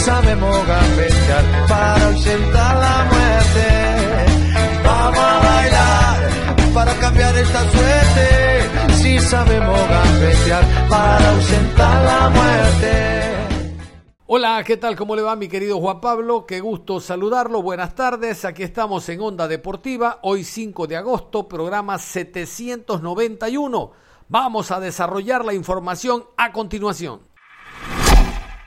Sabemos 0.00 0.66
gambetear 0.66 1.44
para 1.68 2.06
ausentar 2.06 2.76
la 2.76 3.04
muerte. 3.12 3.66
Vamos 4.84 5.18
a 5.18 5.38
bailar 5.38 6.74
para 6.74 6.94
cambiar 6.94 7.36
esta 7.36 7.70
suerte. 7.70 8.94
Si 8.94 9.18
sabemos 9.20 9.78
gambetear 9.88 10.64
para 10.88 11.30
ausentar 11.30 12.04
la 12.04 12.28
muerte. 12.30 13.30
Hola, 14.26 14.62
¿qué 14.64 14.76
tal? 14.76 14.96
¿Cómo 14.96 15.16
le 15.16 15.22
va 15.22 15.34
mi 15.36 15.48
querido 15.48 15.80
Juan 15.80 16.00
Pablo? 16.00 16.46
Qué 16.46 16.60
gusto 16.60 17.00
saludarlo. 17.00 17.62
Buenas 17.62 17.94
tardes. 17.94 18.44
Aquí 18.44 18.62
estamos 18.62 19.08
en 19.08 19.20
Onda 19.20 19.48
Deportiva. 19.48 20.20
Hoy 20.22 20.44
5 20.44 20.86
de 20.86 20.96
agosto, 20.96 21.48
programa 21.48 21.98
791. 21.98 23.90
Vamos 24.28 24.70
a 24.70 24.78
desarrollar 24.78 25.44
la 25.44 25.52
información 25.52 26.24
a 26.36 26.52
continuación. 26.52 27.29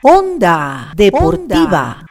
Onda 0.05 0.91
Deportiva. 0.97 2.05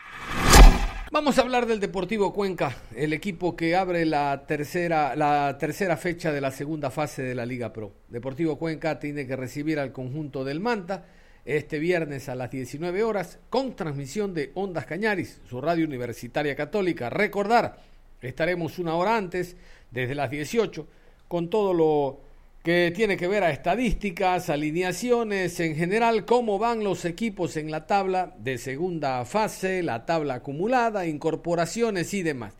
Vamos 1.11 1.37
a 1.37 1.43
hablar 1.43 1.67
del 1.67 1.79
Deportivo 1.79 2.33
Cuenca, 2.33 2.75
el 2.97 3.13
equipo 3.13 3.55
que 3.55 3.77
abre 3.77 4.07
la 4.07 4.47
tercera, 4.47 5.15
la 5.15 5.59
tercera 5.59 5.99
fecha 5.99 6.33
de 6.33 6.41
la 6.41 6.51
segunda 6.53 6.91
fase 6.91 7.23
de 7.23 7.35
la 7.35 7.45
Liga 7.45 7.71
Pro. 7.75 7.93
Deportivo 8.09 8.57
Cuenca 8.57 8.99
tiene 8.99 9.27
que 9.27 9.37
recibir 9.37 9.79
al 9.79 9.93
conjunto 9.93 10.43
del 10.43 10.59
Manta 10.59 11.05
este 11.45 11.79
viernes 11.79 12.31
a 12.31 12.35
las 12.35 12.51
19 12.51 13.05
horas 13.05 13.39
con 13.51 13.77
transmisión 13.77 14.33
de 14.33 14.53
Ondas 14.55 14.87
Cañaris, 14.87 15.43
su 15.47 15.61
radio 15.61 15.85
universitaria 15.85 16.57
católica. 16.57 17.11
Recordar, 17.11 17.77
estaremos 18.23 18.79
una 18.79 18.95
hora 18.95 19.19
antes, 19.19 19.55
desde 19.91 20.15
las 20.15 20.31
18, 20.31 20.87
con 21.29 21.51
todo 21.51 21.75
lo 21.75 22.32
que 22.63 22.93
tiene 22.95 23.17
que 23.17 23.27
ver 23.27 23.43
a 23.43 23.51
estadísticas, 23.51 24.49
alineaciones, 24.49 25.59
en 25.59 25.75
general, 25.75 26.25
cómo 26.25 26.59
van 26.59 26.85
los 26.85 27.05
equipos 27.05 27.57
en 27.57 27.71
la 27.71 27.87
tabla 27.87 28.35
de 28.39 28.57
segunda 28.57 29.25
fase, 29.25 29.83
la 29.83 30.07
tabla 30.07 30.35
acumulada, 30.35 31.07
incorporaciones 31.07 32.15
y 32.15 32.23
demás. 32.23 32.55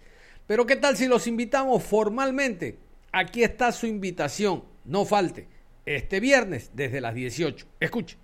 Pero 0.47 0.67
¿qué 0.67 0.77
tal 0.77 0.97
si 0.97 1.07
los 1.07 1.29
invitamos 1.29 1.85
formalmente? 1.85 2.79
Aquí 3.13 3.45
está 3.45 3.71
su 3.71 3.87
invitación, 3.87 4.65
no 4.85 5.05
falte, 5.05 5.47
este 5.87 6.19
viernes 6.19 6.71
desde 6.75 7.01
las 7.01 7.15
18. 7.15 7.67
Escuche. 7.79 8.17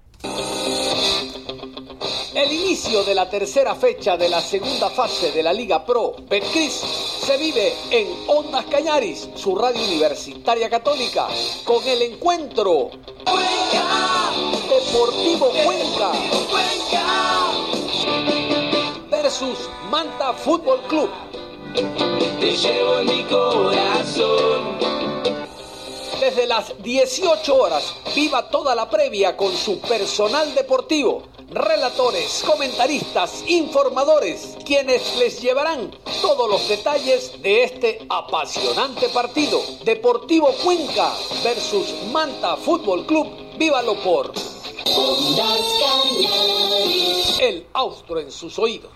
El 2.39 2.53
inicio 2.53 3.03
de 3.03 3.17
la 3.17 3.29
tercera 3.29 3.75
fecha 3.75 4.17
de 4.17 4.29
la 4.29 4.41
segunda 4.41 4.89
fase 4.91 5.33
de 5.33 5.43
la 5.43 5.53
Liga 5.53 5.85
Pro 5.85 6.15
Betcris 6.29 6.73
se 6.73 7.37
vive 7.37 7.75
en 7.91 8.07
Ondas 8.29 8.65
Cañaris, 8.67 9.29
su 9.35 9.57
radio 9.57 9.83
universitaria 9.83 10.71
católica, 10.71 11.27
con 11.65 11.85
el 11.85 12.01
encuentro. 12.01 12.91
Cuenca, 13.25 14.31
Deportivo 14.69 15.51
Cuenca, 15.65 16.13
versus 19.11 19.69
Manta 19.91 20.33
Fútbol 20.33 20.81
Club. 20.83 21.11
Te 22.39 22.57
llevo 22.57 22.99
en 23.01 23.07
mi 23.07 23.25
corazón. 23.25 24.79
Desde 26.21 26.47
las 26.47 26.73
18 26.85 27.57
horas, 27.57 27.97
viva 28.15 28.49
toda 28.49 28.77
la 28.77 28.89
previa 28.89 29.37
con 29.37 29.53
su 29.57 29.81
personal 29.81 30.55
deportivo 30.55 31.25
relatores, 31.51 32.43
comentaristas, 32.47 33.43
informadores, 33.47 34.57
quienes 34.67 35.17
les 35.19 35.41
llevarán 35.41 35.91
todos 36.21 36.49
los 36.49 36.69
detalles 36.69 37.41
de 37.43 37.65
este 37.65 37.99
apasionante 38.09 39.09
partido. 39.09 39.61
Deportivo 39.85 40.53
Cuenca 40.63 41.13
versus 41.43 41.95
Manta 42.13 42.57
Fútbol 42.57 43.07
Club. 43.07 43.29
Vívalo 43.59 43.95
por 44.03 44.33
el 47.41 47.67
austro 47.73 48.21
en 48.21 48.31
sus 48.31 48.59
oídos. 48.59 48.93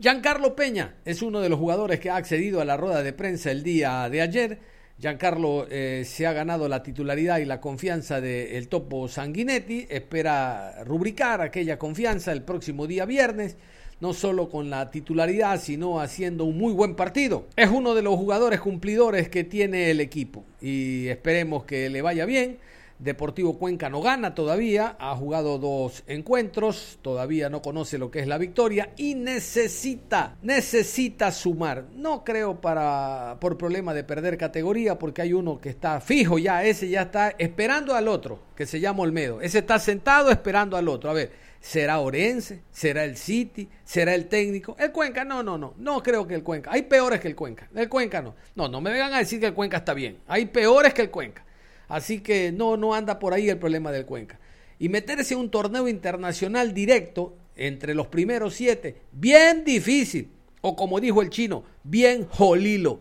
Giancarlo 0.00 0.54
Peña 0.54 1.00
es 1.04 1.22
uno 1.22 1.40
de 1.40 1.48
los 1.48 1.58
jugadores 1.58 1.98
que 1.98 2.10
ha 2.10 2.16
accedido 2.16 2.60
a 2.60 2.64
la 2.64 2.76
rueda 2.76 3.02
de 3.02 3.12
prensa 3.12 3.50
el 3.50 3.64
día 3.64 4.08
de 4.08 4.22
ayer 4.22 4.77
Giancarlo 5.00 5.68
eh, 5.70 6.02
se 6.04 6.26
ha 6.26 6.32
ganado 6.32 6.66
la 6.68 6.82
titularidad 6.82 7.38
y 7.38 7.44
la 7.44 7.60
confianza 7.60 8.20
del 8.20 8.66
topo 8.66 9.06
Sanguinetti, 9.06 9.86
espera 9.88 10.82
rubricar 10.82 11.40
aquella 11.40 11.78
confianza 11.78 12.32
el 12.32 12.42
próximo 12.42 12.88
día 12.88 13.04
viernes, 13.04 13.56
no 14.00 14.12
solo 14.12 14.48
con 14.48 14.70
la 14.70 14.90
titularidad, 14.90 15.60
sino 15.60 16.00
haciendo 16.00 16.44
un 16.44 16.58
muy 16.58 16.72
buen 16.72 16.96
partido. 16.96 17.46
Es 17.54 17.70
uno 17.70 17.94
de 17.94 18.02
los 18.02 18.16
jugadores 18.16 18.60
cumplidores 18.60 19.28
que 19.28 19.44
tiene 19.44 19.92
el 19.92 20.00
equipo 20.00 20.44
y 20.60 21.06
esperemos 21.06 21.64
que 21.64 21.88
le 21.90 22.02
vaya 22.02 22.24
bien. 22.24 22.58
Deportivo 22.98 23.58
Cuenca 23.58 23.88
no 23.88 24.00
gana 24.00 24.34
todavía, 24.34 24.96
ha 24.98 25.14
jugado 25.14 25.58
dos 25.58 26.02
encuentros, 26.08 26.98
todavía 27.00 27.48
no 27.48 27.62
conoce 27.62 27.96
lo 27.96 28.10
que 28.10 28.18
es 28.18 28.26
la 28.26 28.38
victoria 28.38 28.92
y 28.96 29.14
necesita, 29.14 30.36
necesita 30.42 31.30
sumar. 31.30 31.84
No 31.94 32.24
creo 32.24 32.60
para 32.60 33.36
por 33.40 33.56
problema 33.56 33.94
de 33.94 34.02
perder 34.02 34.36
categoría 34.36 34.98
porque 34.98 35.22
hay 35.22 35.32
uno 35.32 35.60
que 35.60 35.68
está 35.68 36.00
fijo 36.00 36.38
ya, 36.38 36.64
ese 36.64 36.88
ya 36.88 37.02
está 37.02 37.34
esperando 37.38 37.94
al 37.94 38.08
otro, 38.08 38.40
que 38.56 38.66
se 38.66 38.80
llama 38.80 39.04
Olmedo. 39.04 39.40
Ese 39.40 39.58
está 39.58 39.78
sentado 39.78 40.32
esperando 40.32 40.76
al 40.76 40.88
otro. 40.88 41.08
A 41.08 41.12
ver, 41.12 41.30
¿será 41.60 42.00
Orense? 42.00 42.62
¿Será 42.72 43.04
el 43.04 43.16
City? 43.16 43.68
¿Será 43.84 44.12
el 44.16 44.26
técnico? 44.26 44.74
El 44.76 44.90
Cuenca, 44.90 45.24
no, 45.24 45.44
no, 45.44 45.56
no, 45.56 45.74
no 45.78 46.02
creo 46.02 46.26
que 46.26 46.34
el 46.34 46.42
Cuenca. 46.42 46.72
Hay 46.72 46.82
peores 46.82 47.20
que 47.20 47.28
el 47.28 47.36
Cuenca. 47.36 47.68
El 47.76 47.88
Cuenca 47.88 48.20
no. 48.20 48.34
No, 48.56 48.68
no 48.68 48.80
me 48.80 48.90
vengan 48.90 49.14
a 49.14 49.18
decir 49.18 49.38
que 49.38 49.46
el 49.46 49.54
Cuenca 49.54 49.76
está 49.76 49.94
bien. 49.94 50.18
Hay 50.26 50.46
peores 50.46 50.92
que 50.92 51.02
el 51.02 51.10
Cuenca. 51.10 51.44
Así 51.88 52.20
que 52.20 52.52
no, 52.52 52.76
no 52.76 52.94
anda 52.94 53.18
por 53.18 53.32
ahí 53.32 53.48
el 53.48 53.58
problema 53.58 53.90
del 53.90 54.06
Cuenca. 54.06 54.38
Y 54.78 54.88
meterse 54.88 55.34
en 55.34 55.40
un 55.40 55.50
torneo 55.50 55.88
internacional 55.88 56.72
directo 56.72 57.36
entre 57.56 57.94
los 57.94 58.06
primeros 58.06 58.54
siete, 58.54 59.02
bien 59.10 59.64
difícil. 59.64 60.30
O 60.60 60.76
como 60.76 61.00
dijo 61.00 61.22
el 61.22 61.30
chino, 61.30 61.64
bien 61.82 62.26
jolilo. 62.28 63.00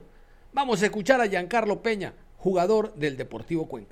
Vamos 0.53 0.81
a 0.81 0.85
escuchar 0.85 1.21
a 1.21 1.27
Giancarlo 1.27 1.81
Peña, 1.81 2.13
jugador 2.37 2.93
del 2.95 3.17
Deportivo 3.17 3.67
Cuenca. 3.67 3.91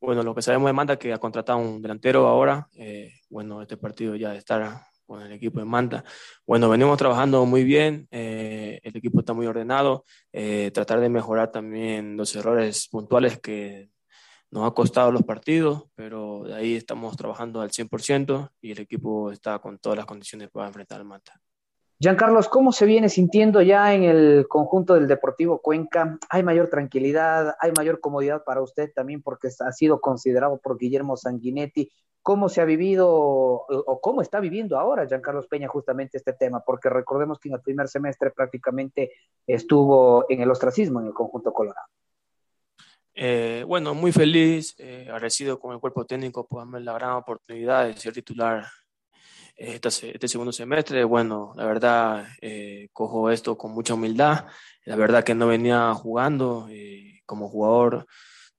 Bueno, 0.00 0.22
lo 0.22 0.34
que 0.34 0.42
sabemos 0.42 0.68
de 0.68 0.72
Manta 0.72 0.98
que 0.98 1.12
ha 1.12 1.18
contratado 1.18 1.58
un 1.58 1.80
delantero 1.80 2.26
ahora. 2.28 2.68
Eh, 2.74 3.12
bueno, 3.30 3.62
este 3.62 3.76
partido 3.76 4.14
ya 4.14 4.30
de 4.30 4.38
estar 4.38 4.82
con 5.06 5.22
el 5.22 5.32
equipo 5.32 5.58
de 5.58 5.64
Manta. 5.64 6.04
Bueno, 6.46 6.68
venimos 6.68 6.98
trabajando 6.98 7.44
muy 7.46 7.64
bien, 7.64 8.06
eh, 8.10 8.80
el 8.82 8.96
equipo 8.96 9.20
está 9.20 9.32
muy 9.32 9.46
ordenado, 9.46 10.04
eh, 10.32 10.70
tratar 10.72 11.00
de 11.00 11.08
mejorar 11.08 11.50
también 11.50 12.16
los 12.16 12.34
errores 12.36 12.88
puntuales 12.88 13.38
que 13.40 13.90
nos 14.54 14.68
ha 14.68 14.70
costado 14.70 15.10
los 15.10 15.24
partidos, 15.24 15.84
pero 15.96 16.44
de 16.44 16.54
ahí 16.54 16.76
estamos 16.76 17.16
trabajando 17.16 17.60
al 17.60 17.70
100% 17.70 18.50
y 18.60 18.70
el 18.70 18.78
equipo 18.78 19.32
está 19.32 19.58
con 19.58 19.78
todas 19.78 19.98
las 19.98 20.06
condiciones 20.06 20.48
para 20.48 20.68
enfrentar 20.68 21.00
al 21.00 21.06
Manta. 21.06 21.40
Giancarlos, 21.98 22.48
¿cómo 22.48 22.70
se 22.70 22.86
viene 22.86 23.08
sintiendo 23.08 23.62
ya 23.62 23.92
en 23.94 24.04
el 24.04 24.46
conjunto 24.48 24.94
del 24.94 25.08
Deportivo 25.08 25.60
Cuenca? 25.60 26.20
¿Hay 26.28 26.44
mayor 26.44 26.68
tranquilidad, 26.68 27.56
hay 27.58 27.72
mayor 27.76 27.98
comodidad 27.98 28.44
para 28.44 28.62
usted 28.62 28.92
también 28.94 29.22
porque 29.22 29.48
ha 29.48 29.72
sido 29.72 30.00
considerado 30.00 30.60
por 30.62 30.78
Guillermo 30.78 31.16
Sanguinetti? 31.16 31.90
¿Cómo 32.22 32.48
se 32.48 32.60
ha 32.60 32.64
vivido 32.64 33.08
o 33.10 34.00
cómo 34.00 34.22
está 34.22 34.38
viviendo 34.38 34.78
ahora 34.78 35.06
Giancarlos 35.08 35.48
Peña 35.48 35.66
justamente 35.66 36.16
este 36.16 36.32
tema? 36.32 36.60
Porque 36.64 36.88
recordemos 36.88 37.40
que 37.40 37.48
en 37.48 37.56
el 37.56 37.60
primer 37.60 37.88
semestre 37.88 38.30
prácticamente 38.30 39.10
estuvo 39.48 40.26
en 40.28 40.42
el 40.42 40.50
ostracismo 40.50 41.00
en 41.00 41.08
el 41.08 41.12
conjunto 41.12 41.52
colorado. 41.52 41.88
Eh, 43.16 43.64
bueno, 43.66 43.94
muy 43.94 44.10
feliz, 44.10 44.74
eh, 44.78 45.06
agradecido 45.08 45.60
con 45.60 45.72
el 45.72 45.80
cuerpo 45.80 46.04
técnico 46.04 46.46
por 46.48 46.60
darme 46.60 46.80
la 46.80 46.94
gran 46.94 47.12
oportunidad 47.12 47.86
de 47.86 47.96
ser 47.96 48.12
titular 48.12 48.66
eh, 49.56 49.78
este, 49.82 49.88
este, 49.88 50.28
segundo 50.28 50.52
semestre. 50.52 51.04
Bueno, 51.04 51.52
la 51.56 51.64
verdad, 51.66 52.26
cojo 52.92 53.30
esto 53.30 53.56
con 53.56 53.72
mucha 53.72 53.94
humildad. 53.94 54.46
La 54.84 54.96
verdad 54.96 55.24
que 55.24 55.34
no 55.34 55.46
venía 55.48 55.94
jugando. 55.94 56.68
como 57.26 57.48
jugador, 57.48 58.06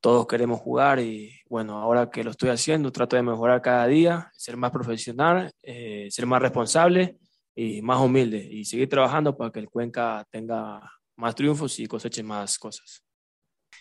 todos 0.01 0.27
queremos 0.27 0.59
jugar 0.61 0.99
y 0.99 1.39
bueno, 1.49 1.79
ahora 1.79 2.09
que 2.09 2.23
lo 2.23 2.31
estoy 2.31 2.49
haciendo, 2.49 2.91
trato 2.91 3.15
de 3.15 3.23
mejorar 3.23 3.61
cada 3.61 3.87
día, 3.87 4.31
ser 4.33 4.57
más 4.57 4.71
profesional, 4.71 5.51
ser 5.63 6.25
más 6.25 6.41
responsable 6.41 7.17
y 7.55 7.81
más 7.81 7.99
humilde 8.01 8.37
y 8.37 8.65
seguir 8.65 8.89
trabajando 8.89 9.35
para 9.37 9.51
que 9.51 9.59
el 9.59 9.69
Cuenca 9.69 10.25
tenga 10.31 10.81
más 11.17 11.35
triunfos 11.35 11.79
y 11.79 11.87
coseche 11.87 12.23
más 12.23 12.59
cosas. 12.59 13.04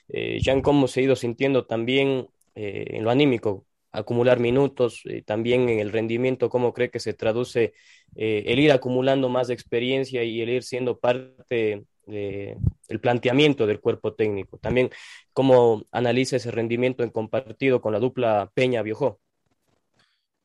Eh, 0.09 0.41
Jan, 0.43 0.63
¿cómo 0.63 0.89
se 0.89 1.01
ha 1.01 1.03
ido 1.05 1.17
sintiendo 1.17 1.67
también 1.67 2.29
eh, 2.55 2.85
en 2.91 3.05
lo 3.05 3.11
anímico? 3.11 3.67
Acumular 3.93 4.41
minutos, 4.41 5.03
eh, 5.05 5.23
también 5.23 5.69
en 5.69 5.79
el 5.81 5.93
rendimiento, 5.93 6.49
¿cómo 6.51 6.73
cree 6.75 6.91
que 6.91 7.01
se 7.01 7.15
traduce 7.15 7.75
eh, 8.17 8.45
el 8.47 8.59
ir 8.59 8.73
acumulando 8.73 9.29
más 9.29 9.51
experiencia 9.51 10.25
y 10.25 10.41
el 10.41 10.51
ir 10.51 10.63
siendo 10.65 10.99
parte 10.99 11.85
del 12.07 13.01
planteamiento 13.01 13.67
del 13.67 13.81
cuerpo 13.81 14.15
técnico? 14.15 14.59
También, 14.59 14.91
¿cómo 15.33 15.85
analiza 15.93 16.37
ese 16.37 16.51
rendimiento 16.51 17.03
en 17.03 17.11
compartido 17.11 17.81
con 17.81 17.93
la 17.93 18.01
dupla 18.01 18.51
Peña-Biojó? 18.55 19.21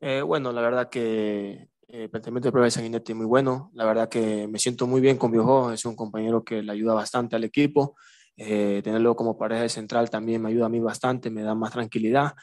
Eh, 0.01 0.21
bueno, 0.21 0.51
la 0.51 0.61
verdad 0.61 0.89
que 0.89 1.69
el 1.87 2.09
planteamiento 2.09 2.47
de 2.47 2.51
prueba 2.51 2.65
de 2.65 2.71
Sanguinetti 2.71 3.13
muy 3.13 3.25
bueno. 3.25 3.71
La 3.73 3.85
verdad 3.85 4.09
que 4.09 4.47
me 4.47 4.59
siento 4.59 4.87
muy 4.87 5.01
bien 5.01 5.17
con 5.17 5.31
Biojó. 5.31 5.71
Es 5.71 5.85
un 5.85 5.95
compañero 5.95 6.43
que 6.43 6.61
le 6.61 6.71
ayuda 6.71 6.93
bastante 6.93 7.35
al 7.35 7.43
equipo. 7.43 7.95
Eh, 8.39 8.81
tenerlo 8.83 9.15
como 9.15 9.37
pareja 9.37 9.63
de 9.63 9.69
central 9.69 10.09
también 10.09 10.41
me 10.41 10.49
ayuda 10.49 10.67
a 10.67 10.69
mí 10.69 10.79
bastante, 10.79 11.29
me 11.29 11.41
da 11.43 11.55
más 11.55 11.73
tranquilidad. 11.73 12.33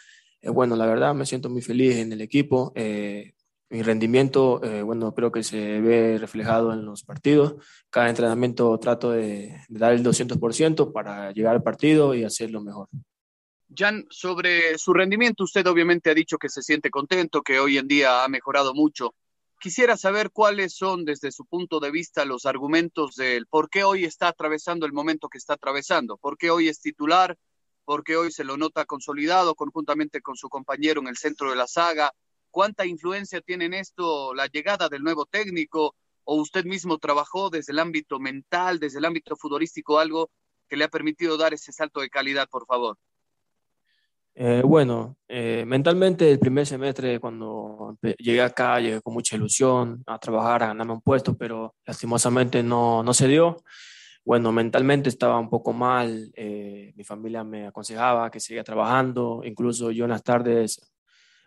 Eh, 0.42 0.50
bueno, 0.50 0.76
la 0.76 0.86
verdad 0.86 1.14
me 1.14 1.24
siento 1.24 1.48
muy 1.48 1.62
feliz 1.62 1.96
en 1.96 2.12
el 2.12 2.20
equipo. 2.20 2.72
Eh, 2.74 3.32
mi 3.70 3.82
rendimiento, 3.82 4.62
eh, 4.62 4.82
bueno, 4.82 5.12
creo 5.14 5.32
que 5.32 5.42
se 5.42 5.80
ve 5.80 6.18
reflejado 6.18 6.72
en 6.72 6.84
los 6.84 7.02
partidos. 7.02 7.56
Cada 7.90 8.10
entrenamiento 8.10 8.78
trato 8.78 9.10
de, 9.10 9.60
de 9.68 9.78
dar 9.78 9.92
el 9.92 10.04
200% 10.04 10.92
para 10.92 11.32
llegar 11.32 11.54
al 11.54 11.62
partido 11.62 12.14
y 12.14 12.24
hacerlo 12.24 12.60
mejor. 12.60 12.88
Jan, 13.74 14.06
sobre 14.10 14.78
su 14.78 14.92
rendimiento, 14.92 15.42
usted 15.44 15.66
obviamente 15.66 16.10
ha 16.10 16.14
dicho 16.14 16.38
que 16.38 16.48
se 16.48 16.62
siente 16.62 16.90
contento, 16.90 17.42
que 17.42 17.58
hoy 17.58 17.78
en 17.78 17.88
día 17.88 18.22
ha 18.22 18.28
mejorado 18.28 18.74
mucho. 18.74 19.14
Quisiera 19.58 19.96
saber 19.96 20.30
cuáles 20.30 20.74
son, 20.76 21.04
desde 21.04 21.32
su 21.32 21.46
punto 21.46 21.80
de 21.80 21.90
vista, 21.90 22.26
los 22.26 22.44
argumentos 22.44 23.16
del 23.16 23.46
por 23.46 23.70
qué 23.70 23.84
hoy 23.84 24.04
está 24.04 24.28
atravesando 24.28 24.84
el 24.84 24.92
momento 24.92 25.28
que 25.28 25.38
está 25.38 25.54
atravesando, 25.54 26.18
por 26.18 26.36
qué 26.36 26.50
hoy 26.50 26.68
es 26.68 26.80
titular, 26.80 27.38
por 27.86 28.04
qué 28.04 28.16
hoy 28.16 28.30
se 28.30 28.44
lo 28.44 28.58
nota 28.58 28.84
consolidado 28.84 29.54
conjuntamente 29.54 30.20
con 30.20 30.36
su 30.36 30.50
compañero 30.50 31.00
en 31.00 31.08
el 31.08 31.16
centro 31.16 31.50
de 31.50 31.56
la 31.56 31.66
saga. 31.66 32.12
¿Cuánta 32.50 32.84
influencia 32.84 33.40
tiene 33.40 33.64
en 33.64 33.74
esto 33.74 34.34
la 34.34 34.46
llegada 34.46 34.88
del 34.90 35.02
nuevo 35.02 35.24
técnico? 35.24 35.94
¿O 36.24 36.36
usted 36.36 36.64
mismo 36.64 36.98
trabajó 36.98 37.48
desde 37.48 37.72
el 37.72 37.78
ámbito 37.78 38.18
mental, 38.18 38.78
desde 38.78 38.98
el 38.98 39.06
ámbito 39.06 39.36
futbolístico, 39.36 39.98
algo 39.98 40.30
que 40.68 40.76
le 40.76 40.84
ha 40.84 40.88
permitido 40.88 41.38
dar 41.38 41.54
ese 41.54 41.72
salto 41.72 42.00
de 42.00 42.10
calidad, 42.10 42.48
por 42.48 42.66
favor? 42.66 42.98
Eh, 44.38 44.60
bueno, 44.62 45.16
eh, 45.28 45.64
mentalmente 45.66 46.30
el 46.30 46.38
primer 46.38 46.66
semestre 46.66 47.18
cuando 47.18 47.96
llegué 48.18 48.42
acá, 48.42 48.78
llegué 48.78 49.00
con 49.00 49.14
mucha 49.14 49.34
ilusión 49.34 50.02
a 50.06 50.18
trabajar, 50.18 50.62
a 50.62 50.66
ganarme 50.68 50.92
un 50.92 51.00
puesto, 51.00 51.34
pero 51.38 51.74
lastimosamente 51.86 52.62
no, 52.62 53.02
no 53.02 53.14
se 53.14 53.28
dio. 53.28 53.56
Bueno, 54.26 54.52
mentalmente 54.52 55.08
estaba 55.08 55.38
un 55.38 55.48
poco 55.48 55.72
mal, 55.72 56.30
eh, 56.34 56.92
mi 56.96 57.02
familia 57.02 57.44
me 57.44 57.68
aconsejaba 57.68 58.30
que 58.30 58.38
seguía 58.40 58.62
trabajando, 58.62 59.40
incluso 59.42 59.90
yo 59.90 60.04
en 60.04 60.10
las 60.10 60.22
tardes 60.22 60.82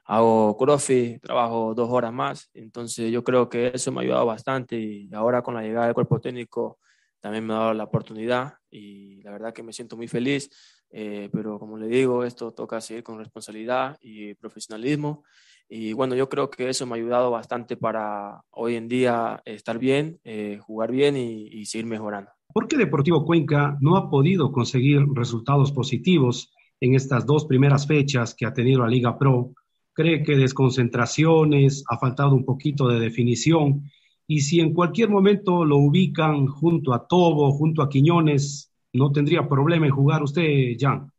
hago 0.06 0.58
crossfit, 0.58 1.22
trabajo 1.22 1.76
dos 1.76 1.90
horas 1.92 2.12
más, 2.12 2.50
entonces 2.56 3.12
yo 3.12 3.24
creo 3.24 3.50
que 3.50 3.72
eso 3.72 3.92
me 3.92 4.00
ha 4.00 4.04
ayudado 4.04 4.26
bastante 4.26 4.80
y 4.80 5.10
ahora 5.14 5.44
con 5.44 5.54
la 5.54 5.62
llegada 5.62 5.86
del 5.86 5.94
cuerpo 5.94 6.20
técnico 6.20 6.80
también 7.20 7.46
me 7.46 7.54
ha 7.54 7.58
dado 7.58 7.74
la 7.76 7.84
oportunidad 7.84 8.56
y 8.72 9.22
la 9.22 9.32
verdad 9.32 9.54
que 9.54 9.62
me 9.62 9.74
siento 9.74 9.96
muy 9.98 10.08
feliz 10.08 10.50
eh, 10.92 11.30
pero 11.32 11.60
como 11.60 11.78
le 11.78 11.88
digo, 11.88 12.24
esto 12.24 12.52
toca 12.52 12.82
seguir 12.82 13.04
con 13.04 13.20
responsabilidad 13.20 13.98
y 14.02 14.34
profesionalismo. 14.34 15.24
Y 15.68 15.94
bueno, 15.94 16.16
yo 16.16 16.30
creo 16.30 16.50
que 16.50 16.68
eso 16.68 16.86
me 16.86 16.94
ha 16.94 16.96
ayudado 16.96 17.30
bastante 17.30 17.78
para 17.78 18.42
hoy 18.52 18.76
en 18.76 18.88
día 18.88 19.42
estar 19.46 19.78
bien, 19.78 20.20
eh, 20.24 20.60
jugar 20.62 20.92
bien 20.92 21.16
y, 21.16 21.48
y 21.48 21.66
seguir 21.66 21.86
mejorando. 21.86 22.32
¿Por 22.52 22.68
qué 22.68 22.78
Deportivo 22.78 23.24
Cuenca 23.24 23.78
no 23.80 23.96
ha 23.96 24.10
podido 24.10 24.52
conseguir 24.52 25.06
resultados 25.14 25.72
positivos 25.72 26.52
en 26.80 26.96
estas 26.96 27.26
dos 27.26 27.46
primeras 27.46 27.86
fechas 27.86 28.34
que 28.34 28.48
ha 28.48 28.54
tenido 28.54 28.82
la 28.82 28.88
Liga 28.88 29.18
Pro? 29.20 29.54
¿Cree 29.94 30.24
que 30.24 30.36
desconcentraciones, 30.36 31.84
ha 31.88 32.00
faltado 32.00 32.34
un 32.34 32.46
poquito 32.46 32.88
de 32.88 33.00
definición? 33.00 33.84
Y 34.26 34.42
si 34.42 34.60
en 34.60 34.74
cualquier 34.74 35.10
momento 35.10 35.66
lo 35.66 35.78
ubican 35.78 36.48
junto 36.48 36.94
a 36.94 37.08
Tobo, 37.08 37.52
junto 37.52 37.84
a 37.84 37.90
Quiñones, 37.90 38.72
no 38.94 39.12
tendría 39.12 39.48
problema 39.48 39.86
en 39.86 39.92
jugar 39.92 40.24
usted, 40.24 40.76
Jan. 40.80 41.12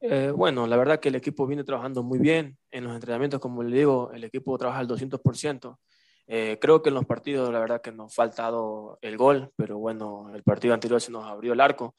Eh, 0.00 0.32
bueno, 0.34 0.66
la 0.66 0.76
verdad 0.76 0.98
que 0.98 1.10
el 1.10 1.16
equipo 1.16 1.46
viene 1.46 1.64
trabajando 1.64 2.02
muy 2.02 2.18
bien. 2.18 2.56
En 2.70 2.84
los 2.84 2.94
entrenamientos, 2.94 3.40
como 3.40 3.62
le 3.62 3.76
digo, 3.76 4.10
el 4.12 4.24
equipo 4.24 4.56
trabaja 4.56 4.80
al 4.80 4.88
200%. 4.88 5.78
Eh, 6.26 6.58
creo 6.60 6.80
que 6.80 6.90
en 6.90 6.94
los 6.94 7.06
partidos, 7.06 7.52
la 7.52 7.58
verdad 7.58 7.80
que 7.80 7.92
nos 7.92 8.12
ha 8.12 8.14
faltado 8.14 8.98
el 9.02 9.16
gol, 9.16 9.50
pero 9.56 9.78
bueno, 9.78 10.30
el 10.34 10.42
partido 10.42 10.74
anterior 10.74 11.00
se 11.00 11.12
nos 11.12 11.24
abrió 11.24 11.52
el 11.52 11.60
arco. 11.60 11.94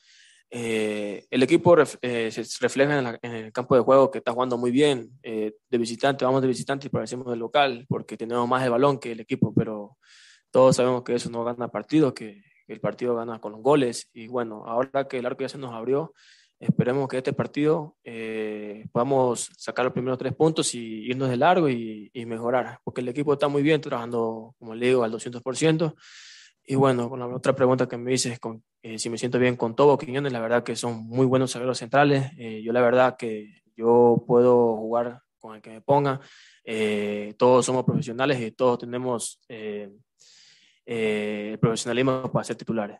Eh, 0.54 1.26
el 1.32 1.44
equipo 1.44 1.78
eh, 2.02 2.30
se 2.30 2.44
refleja 2.60 3.00
en, 3.00 3.20
en, 3.22 3.46
el 3.46 3.54
campo 3.54 3.74
de 3.74 3.82
juego 3.82 4.12
que 4.12 4.18
está 4.18 4.34
jugando 4.34 4.58
muy 4.58 4.70
bien. 4.70 5.10
Eh, 5.24 5.54
de 5.70 5.78
visitante, 5.78 6.26
vamos 6.26 6.42
de 6.42 6.50
visitante 6.50 6.88
y 6.88 6.90
parecemos 6.90 7.28
del 7.28 7.40
local 7.40 7.86
porque 7.88 8.18
tenemos 8.18 8.48
más 8.50 8.62
el 8.64 8.72
balón 8.72 9.00
que 9.00 9.14
el 9.14 9.22
equipo, 9.22 9.54
pero 9.54 9.98
todos 10.52 10.76
sabemos 10.76 11.04
que 11.04 11.16
eso 11.16 11.30
no 11.30 11.46
gana 11.46 11.70
partidos, 11.70 12.12
que 12.14 12.44
el 12.74 12.80
partido 12.80 13.16
gana 13.16 13.40
con 13.40 13.54
los 13.54 13.62
goles. 13.62 14.10
Y 14.14 14.28
bueno, 14.28 14.64
ahora 14.66 15.08
que 15.08 15.20
el 15.20 15.26
arco 15.26 15.42
ya 15.42 15.50
se 15.50 15.58
nos 15.58 15.74
abrió, 15.74 16.14
esperemos 16.60 17.08
que 17.08 17.18
este 17.18 17.34
partido 17.34 17.98
eh, 18.04 18.86
podamos 18.92 19.50
sacar 19.58 19.86
los 19.86 19.94
primeros 19.94 20.18
tres 20.18 20.34
puntos 20.34 20.76
y 20.76 21.10
irnos 21.10 21.30
de 21.30 21.38
largo 21.38 21.70
y, 21.70 22.10
y, 22.14 22.26
mejorar, 22.26 22.80
porque 22.84 23.02
el 23.02 23.10
equipo 23.10 23.34
está 23.34 23.48
muy 23.48 23.64
bien, 23.64 23.82
trabajando, 23.82 24.56
como 24.60 24.76
le 24.76 24.88
digo, 24.88 25.04
al 25.04 25.12
200%. 25.12 25.96
Y 26.66 26.76
bueno, 26.76 27.10
con 27.10 27.20
la 27.20 27.28
otra 27.28 27.56
pregunta 27.56 27.88
que 27.88 27.98
me 27.98 28.12
dices, 28.12 28.40
con, 28.40 28.64
eh, 28.84 29.00
si 29.00 29.10
me 29.10 29.18
siento 29.18 29.40
bien 29.40 29.56
con 29.56 29.76
Tobo 29.76 29.98
Quiñones, 29.98 30.32
la 30.32 30.40
verdad 30.40 30.64
que 30.64 30.76
son 30.76 31.06
muy 31.08 31.26
buenos 31.26 31.52
zagueros 31.52 31.78
centrales. 31.78 32.32
Eh, 32.38 32.62
yo 32.64 32.72
la 32.72 32.82
verdad 32.82 33.18
que 33.18 33.62
yo 33.76 34.24
puedo 34.28 34.76
jugar 34.78 35.22
con 35.40 35.56
el 35.56 35.62
que 35.62 35.72
me 35.72 35.82
ponga. 35.82 36.20
Eh, 36.64 37.34
todos 37.38 37.66
somos 37.66 37.84
profesionales 37.84 38.40
y 38.40 38.52
todos 38.52 38.80
tenemos 38.80 39.40
eh, 40.86 41.50
el 41.54 41.60
profesionalismo 41.60 42.32
para 42.32 42.44
ser 42.44 42.56
titulares. 42.56 43.00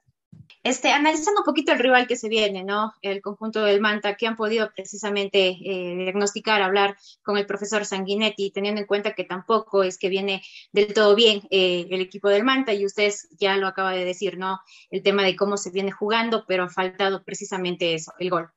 Este, 0.64 0.92
analizando 0.92 1.42
un 1.42 1.46
poquito 1.46 1.72
el 1.72 1.80
rival 1.80 2.08
que 2.08 2.16
se 2.16 2.30
viene, 2.30 2.64
¿no? 2.64 2.94
El 3.02 3.22
conjunto 3.22 3.64
del 3.64 3.82
Manta, 3.82 4.16
que 4.16 4.28
han 4.28 4.36
podido 4.36 4.72
precisamente 4.76 5.58
eh, 5.64 5.96
diagnosticar, 5.98 6.62
hablar 6.62 6.96
con 7.24 7.38
el 7.38 7.48
profesor 7.48 7.84
Sanguinetti, 7.84 8.52
teniendo 8.52 8.80
en 8.80 8.88
cuenta 8.88 9.14
que 9.14 9.24
tampoco 9.24 9.82
es 9.84 9.98
que 9.98 10.10
viene 10.10 10.44
del 10.72 10.94
todo 10.94 11.16
bien 11.16 11.42
eh, 11.50 11.88
el 11.90 12.02
equipo 12.02 12.30
del 12.30 12.44
Manta, 12.44 12.74
y 12.74 12.86
usted 12.86 13.12
ya 13.32 13.58
lo 13.58 13.68
acaba 13.68 13.92
de 13.92 14.06
decir, 14.06 14.38
¿no? 14.38 14.60
El 14.92 15.02
tema 15.02 15.24
de 15.24 15.36
cómo 15.36 15.58
se 15.58 15.72
viene 15.72 15.92
jugando, 15.92 16.46
pero 16.48 16.64
ha 16.64 16.70
faltado 16.70 17.24
precisamente 17.24 17.96
eso, 17.96 18.14
el 18.20 18.30
gol. 18.30 18.50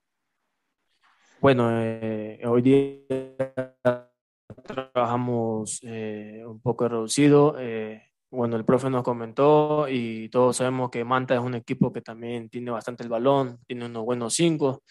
Bueno, 1.40 1.68
eh, 1.70 2.40
hoy 2.46 2.62
día 2.62 3.74
trabajamos 4.62 5.80
eh, 5.82 6.42
un 6.46 6.60
poco 6.60 6.88
reducido 6.88 7.56
eh, 7.58 8.13
bueno, 8.34 8.56
el 8.56 8.64
profe 8.64 8.90
nos 8.90 9.02
comentó 9.02 9.86
y 9.88 10.28
todos 10.28 10.56
sabemos 10.56 10.90
que 10.90 11.04
Manta 11.04 11.34
es 11.34 11.40
un 11.40 11.54
equipo 11.54 11.92
que 11.92 12.00
también 12.00 12.48
tiene 12.48 12.70
bastante 12.70 13.02
el 13.02 13.08
balón, 13.08 13.58
tiene 13.66 13.86
unos 13.86 14.04
buenos 14.04 14.34
cinco, 14.34 14.82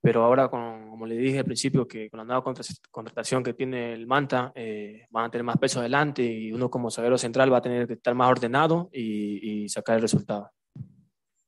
pero 0.00 0.24
ahora, 0.24 0.48
con, 0.48 0.88
como 0.90 1.06
le 1.06 1.16
dije 1.16 1.40
al 1.40 1.44
principio, 1.44 1.86
que 1.86 2.08
con 2.08 2.18
la 2.18 2.24
nueva 2.24 2.42
contratación 2.90 3.42
que 3.42 3.52
tiene 3.52 3.92
el 3.92 4.06
Manta, 4.06 4.52
eh, 4.54 5.06
van 5.10 5.26
a 5.26 5.30
tener 5.30 5.44
más 5.44 5.58
peso 5.58 5.80
adelante 5.80 6.22
y 6.22 6.52
uno 6.52 6.70
como 6.70 6.90
zaguero 6.90 7.18
central 7.18 7.52
va 7.52 7.58
a 7.58 7.62
tener 7.62 7.86
que 7.86 7.94
estar 7.94 8.14
más 8.14 8.30
ordenado 8.30 8.88
y, 8.92 9.64
y 9.64 9.68
sacar 9.68 9.96
el 9.96 10.02
resultado. 10.02 10.50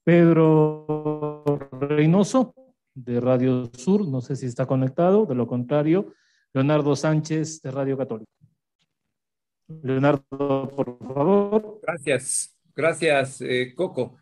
Pedro 0.05 1.45
Reynoso, 1.73 2.55
de 2.95 3.21
Radio 3.21 3.71
Sur, 3.73 4.07
no 4.07 4.21
sé 4.21 4.37
si 4.37 4.47
está 4.47 4.67
conectado, 4.67 5.27
de 5.27 5.35
lo 5.35 5.47
contrario, 5.47 6.13
Leonardo 6.53 6.97
Sánchez, 6.97 7.63
de 7.63 7.71
Radio 7.71 7.97
Católica. 7.97 8.40
Leonardo, 9.83 10.69
por 10.75 10.99
favor. 10.99 11.81
Gracias, 11.83 12.57
gracias, 12.75 13.41
eh, 13.41 13.73
Coco. 13.75 14.17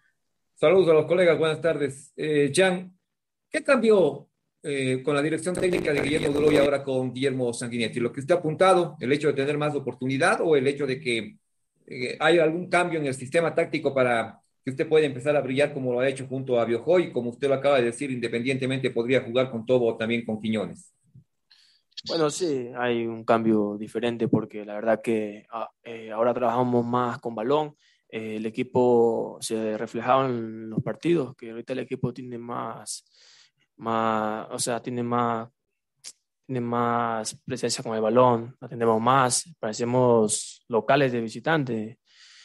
Saludos 0.54 0.88
a 0.88 0.92
los 0.92 1.06
colegas, 1.06 1.38
buenas 1.38 1.60
tardes. 1.60 2.12
Eh, 2.16 2.52
Jan, 2.54 2.92
¿qué 3.50 3.62
cambió 3.62 4.28
eh, 4.62 5.02
con 5.04 5.14
la 5.14 5.22
dirección 5.22 5.54
técnica 5.54 5.92
de 5.92 6.02
Guillermo 6.02 6.28
Duro 6.28 6.50
y 6.50 6.56
ahora 6.56 6.82
con 6.82 7.12
Guillermo 7.12 7.52
Sanguinetti? 7.52 8.00
¿Lo 8.00 8.12
que 8.12 8.20
usted 8.20 8.34
ha 8.34 8.38
apuntado, 8.38 8.96
el 9.00 9.12
hecho 9.12 9.28
de 9.28 9.34
tener 9.34 9.56
más 9.56 9.74
oportunidad 9.74 10.40
o 10.42 10.56
el 10.56 10.66
hecho 10.66 10.86
de 10.86 11.00
que 11.00 11.38
eh, 11.86 12.16
hay 12.20 12.38
algún 12.38 12.68
cambio 12.68 12.98
en 12.98 13.06
el 13.06 13.14
sistema 13.14 13.54
táctico 13.54 13.94
para 13.94 14.40
que 14.64 14.72
usted 14.72 14.88
pueda 14.88 15.06
empezar 15.06 15.36
a 15.36 15.40
brillar 15.40 15.72
como 15.72 15.92
lo 15.92 16.00
ha 16.00 16.08
hecho 16.08 16.26
junto 16.26 16.60
a 16.60 16.64
Biojoy, 16.64 17.12
como 17.12 17.30
usted 17.30 17.48
lo 17.48 17.54
acaba 17.54 17.78
de 17.78 17.84
decir, 17.84 18.10
independientemente 18.10 18.90
podría 18.90 19.22
jugar 19.22 19.50
con 19.50 19.64
todo 19.64 19.84
o 19.84 19.96
también 19.96 20.24
con 20.24 20.40
Quiñones? 20.40 20.92
Bueno, 22.06 22.30
sí, 22.30 22.70
hay 22.76 23.06
un 23.06 23.24
cambio 23.24 23.76
diferente 23.76 24.28
porque 24.28 24.64
la 24.64 24.74
verdad 24.74 25.00
que 25.02 25.44
ah, 25.50 25.68
eh, 25.82 26.12
ahora 26.12 26.32
trabajamos 26.32 26.84
más 26.86 27.18
con 27.18 27.34
balón. 27.34 27.76
Eh, 28.08 28.36
el 28.36 28.46
equipo 28.46 29.38
se 29.40 29.76
reflejaba 29.76 30.26
en 30.26 30.70
los 30.70 30.82
partidos, 30.82 31.34
que 31.36 31.50
ahorita 31.50 31.72
el 31.72 31.80
equipo 31.80 32.12
tiene 32.12 32.38
más, 32.38 33.04
más 33.76 34.46
o 34.50 34.58
sea, 34.58 34.80
tiene 34.80 35.02
más, 35.02 35.48
tiene 36.46 36.60
más 36.60 37.38
presencia 37.44 37.82
con 37.82 37.94
el 37.94 38.00
balón, 38.00 38.56
atendemos 38.60 39.00
más, 39.00 39.52
parecemos 39.58 40.64
locales 40.68 41.12
de 41.12 41.20
visitantes. 41.20 41.98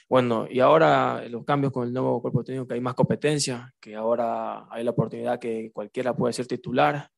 bueno, 0.10 0.48
y 0.50 0.60
ahora 0.60 1.24
los 1.29 1.45
cambios 1.45 1.72
con 1.74 1.88
el 1.88 1.93
nuevo 1.93 2.22
cuerpo 2.22 2.43
técnico, 2.43 2.67
que 2.67 2.75
hay 2.75 2.81
más 2.81 2.95
competencia, 2.95 3.74
que 3.79 3.95
ahora 3.95 4.67
hay 4.69 4.83
la 4.83 4.91
oportunidad 4.91 5.39
que 5.39 5.72
cualquiera 5.74 6.15
puede 6.15 6.33
ser 6.33 6.48
titular 6.48 7.10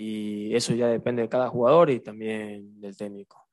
y 0.00 0.54
eso 0.54 0.76
ya 0.76 0.86
depende 0.86 1.22
de 1.22 1.28
cada 1.28 1.48
jugador 1.48 1.90
y 1.90 1.98
también 1.98 2.80
del 2.80 2.96
técnico. 2.96 3.48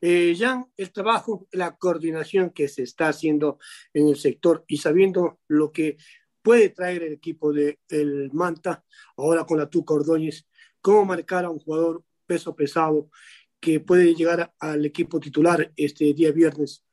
Eh, 0.00 0.36
Jan, 0.38 0.66
el 0.76 0.92
trabajo, 0.92 1.48
la 1.50 1.76
coordinación 1.76 2.50
que 2.50 2.68
se 2.68 2.84
está 2.84 3.08
haciendo 3.08 3.58
en 3.92 4.06
el 4.06 4.14
sector 4.14 4.64
y 4.68 4.76
sabiendo 4.76 5.40
lo 5.48 5.72
que 5.72 5.96
puede 6.42 6.68
traer 6.68 7.02
el 7.02 7.14
equipo 7.14 7.52
del 7.52 7.76
el 7.88 8.30
Manta, 8.34 8.84
ahora 9.16 9.44
con 9.44 9.58
la 9.58 9.68
Tuca 9.68 9.94
Ordóñez, 9.94 10.46
cómo 10.80 11.04
marcar 11.04 11.44
a 11.44 11.50
un 11.50 11.58
jugador 11.58 12.04
peso 12.24 12.54
pesado 12.54 13.10
que 13.58 13.80
puede 13.80 14.14
llegar 14.14 14.54
al 14.60 14.86
equipo 14.86 15.18
titular 15.18 15.72
este 15.74 16.14
día 16.14 16.30
viernes. 16.30 16.86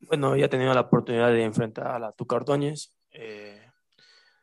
Bueno, 0.00 0.34
ya 0.34 0.46
he 0.46 0.48
tenido 0.48 0.72
la 0.72 0.80
oportunidad 0.80 1.30
de 1.30 1.42
enfrentar 1.42 1.88
a 1.88 1.98
la 1.98 2.12
Tuca 2.12 2.36
Ordóñez. 2.36 2.96
Eh, 3.10 3.60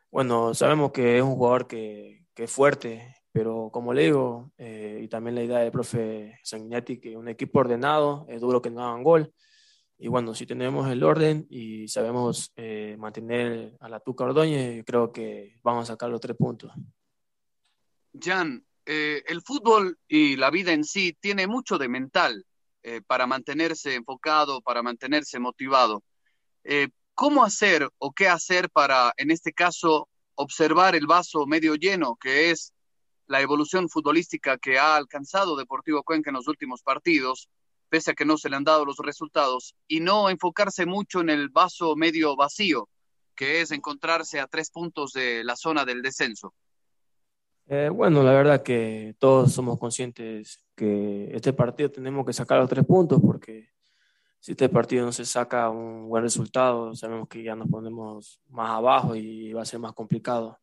bueno, 0.08 0.54
sabemos 0.54 0.92
que 0.92 1.16
es 1.18 1.22
un 1.22 1.34
jugador 1.34 1.66
que, 1.66 2.27
que 2.38 2.44
es 2.44 2.52
fuerte, 2.52 3.16
pero 3.32 3.68
como 3.72 3.92
le 3.92 4.04
digo, 4.04 4.52
eh, 4.58 5.00
y 5.02 5.08
también 5.08 5.34
la 5.34 5.42
idea 5.42 5.58
del 5.58 5.72
profe 5.72 6.38
Sanguinetti, 6.44 7.00
que 7.00 7.16
un 7.16 7.26
equipo 7.26 7.58
ordenado, 7.58 8.26
es 8.28 8.40
duro 8.40 8.62
que 8.62 8.70
no 8.70 8.80
hagan 8.80 9.02
gol. 9.02 9.34
Y 9.98 10.06
bueno, 10.06 10.32
si 10.36 10.46
tenemos 10.46 10.88
el 10.88 11.02
orden 11.02 11.48
y 11.50 11.88
sabemos 11.88 12.52
eh, 12.54 12.94
mantener 12.96 13.76
a 13.80 13.88
la 13.88 13.98
Tuca 13.98 14.22
Ordóñez, 14.22 14.84
creo 14.86 15.12
que 15.12 15.58
vamos 15.64 15.90
a 15.90 15.94
sacar 15.94 16.10
los 16.10 16.20
tres 16.20 16.36
puntos. 16.36 16.70
Jan, 18.16 18.64
eh, 18.86 19.24
el 19.26 19.42
fútbol 19.42 19.98
y 20.06 20.36
la 20.36 20.52
vida 20.52 20.72
en 20.72 20.84
sí 20.84 21.16
tiene 21.18 21.48
mucho 21.48 21.76
de 21.76 21.88
mental 21.88 22.44
para 23.08 23.26
mantenerse 23.26 23.96
enfocado, 23.96 24.62
para 24.62 24.80
mantenerse 24.82 25.40
motivado. 25.40 26.04
¿Cómo 27.14 27.44
hacer 27.44 27.90
o 27.98 28.12
qué 28.12 28.28
hacer 28.28 28.70
para, 28.70 29.12
en 29.16 29.32
este 29.32 29.52
caso, 29.52 30.08
observar 30.38 30.94
el 30.94 31.06
vaso 31.06 31.46
medio 31.46 31.74
lleno, 31.74 32.16
que 32.16 32.50
es 32.50 32.72
la 33.26 33.40
evolución 33.40 33.88
futbolística 33.88 34.56
que 34.56 34.78
ha 34.78 34.96
alcanzado 34.96 35.56
Deportivo 35.56 36.02
Cuenca 36.04 36.30
en 36.30 36.36
los 36.36 36.46
últimos 36.46 36.82
partidos, 36.82 37.48
pese 37.88 38.12
a 38.12 38.14
que 38.14 38.24
no 38.24 38.38
se 38.38 38.48
le 38.48 38.56
han 38.56 38.64
dado 38.64 38.84
los 38.84 38.98
resultados, 38.98 39.74
y 39.88 40.00
no 40.00 40.30
enfocarse 40.30 40.86
mucho 40.86 41.20
en 41.20 41.30
el 41.30 41.48
vaso 41.48 41.96
medio 41.96 42.36
vacío, 42.36 42.88
que 43.34 43.60
es 43.60 43.72
encontrarse 43.72 44.38
a 44.38 44.46
tres 44.46 44.70
puntos 44.70 45.12
de 45.12 45.42
la 45.42 45.56
zona 45.56 45.84
del 45.84 46.02
descenso? 46.02 46.54
Eh, 47.66 47.90
bueno, 47.92 48.22
la 48.22 48.32
verdad 48.32 48.62
que 48.62 49.16
todos 49.18 49.52
somos 49.52 49.78
conscientes 49.78 50.64
que 50.76 51.30
este 51.34 51.52
partido 51.52 51.90
tenemos 51.90 52.24
que 52.24 52.32
sacar 52.32 52.60
los 52.60 52.68
tres 52.70 52.84
puntos 52.86 53.20
porque 53.20 53.70
si 54.40 54.52
este 54.52 54.68
partido 54.68 55.04
no 55.04 55.12
se 55.12 55.24
saca 55.24 55.68
un 55.70 56.08
buen 56.08 56.22
resultado, 56.22 56.94
sabemos 56.94 57.28
que 57.28 57.42
ya 57.42 57.56
nos 57.56 57.68
ponemos 57.68 58.40
más 58.48 58.70
abajo 58.70 59.16
y 59.16 59.52
va 59.52 59.62
a 59.62 59.66
ser 59.66 59.80
más 59.80 59.92
complicado. 59.92 60.58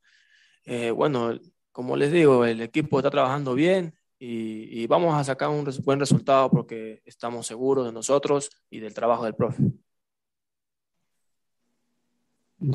Eh, 0.63 0.91
bueno, 0.91 1.33
como 1.71 1.97
les 1.97 2.11
digo, 2.11 2.45
el 2.45 2.61
equipo 2.61 2.99
está 2.99 3.11
trabajando 3.11 3.53
bien 3.53 3.93
y, 4.17 4.87
vamos 4.87 5.13
a 5.13 5.23
sacar 5.23 5.49
un 5.49 5.67
buen 5.83 5.99
resultado 5.99 6.49
porque 6.49 7.01
estamos 7.05 7.47
seguros 7.47 7.85
de 7.85 7.91
nosotros 7.91 8.49
y 8.69 8.79
del 8.79 8.93
trabajo 8.93 9.25
del 9.25 9.35
profe. 9.35 9.63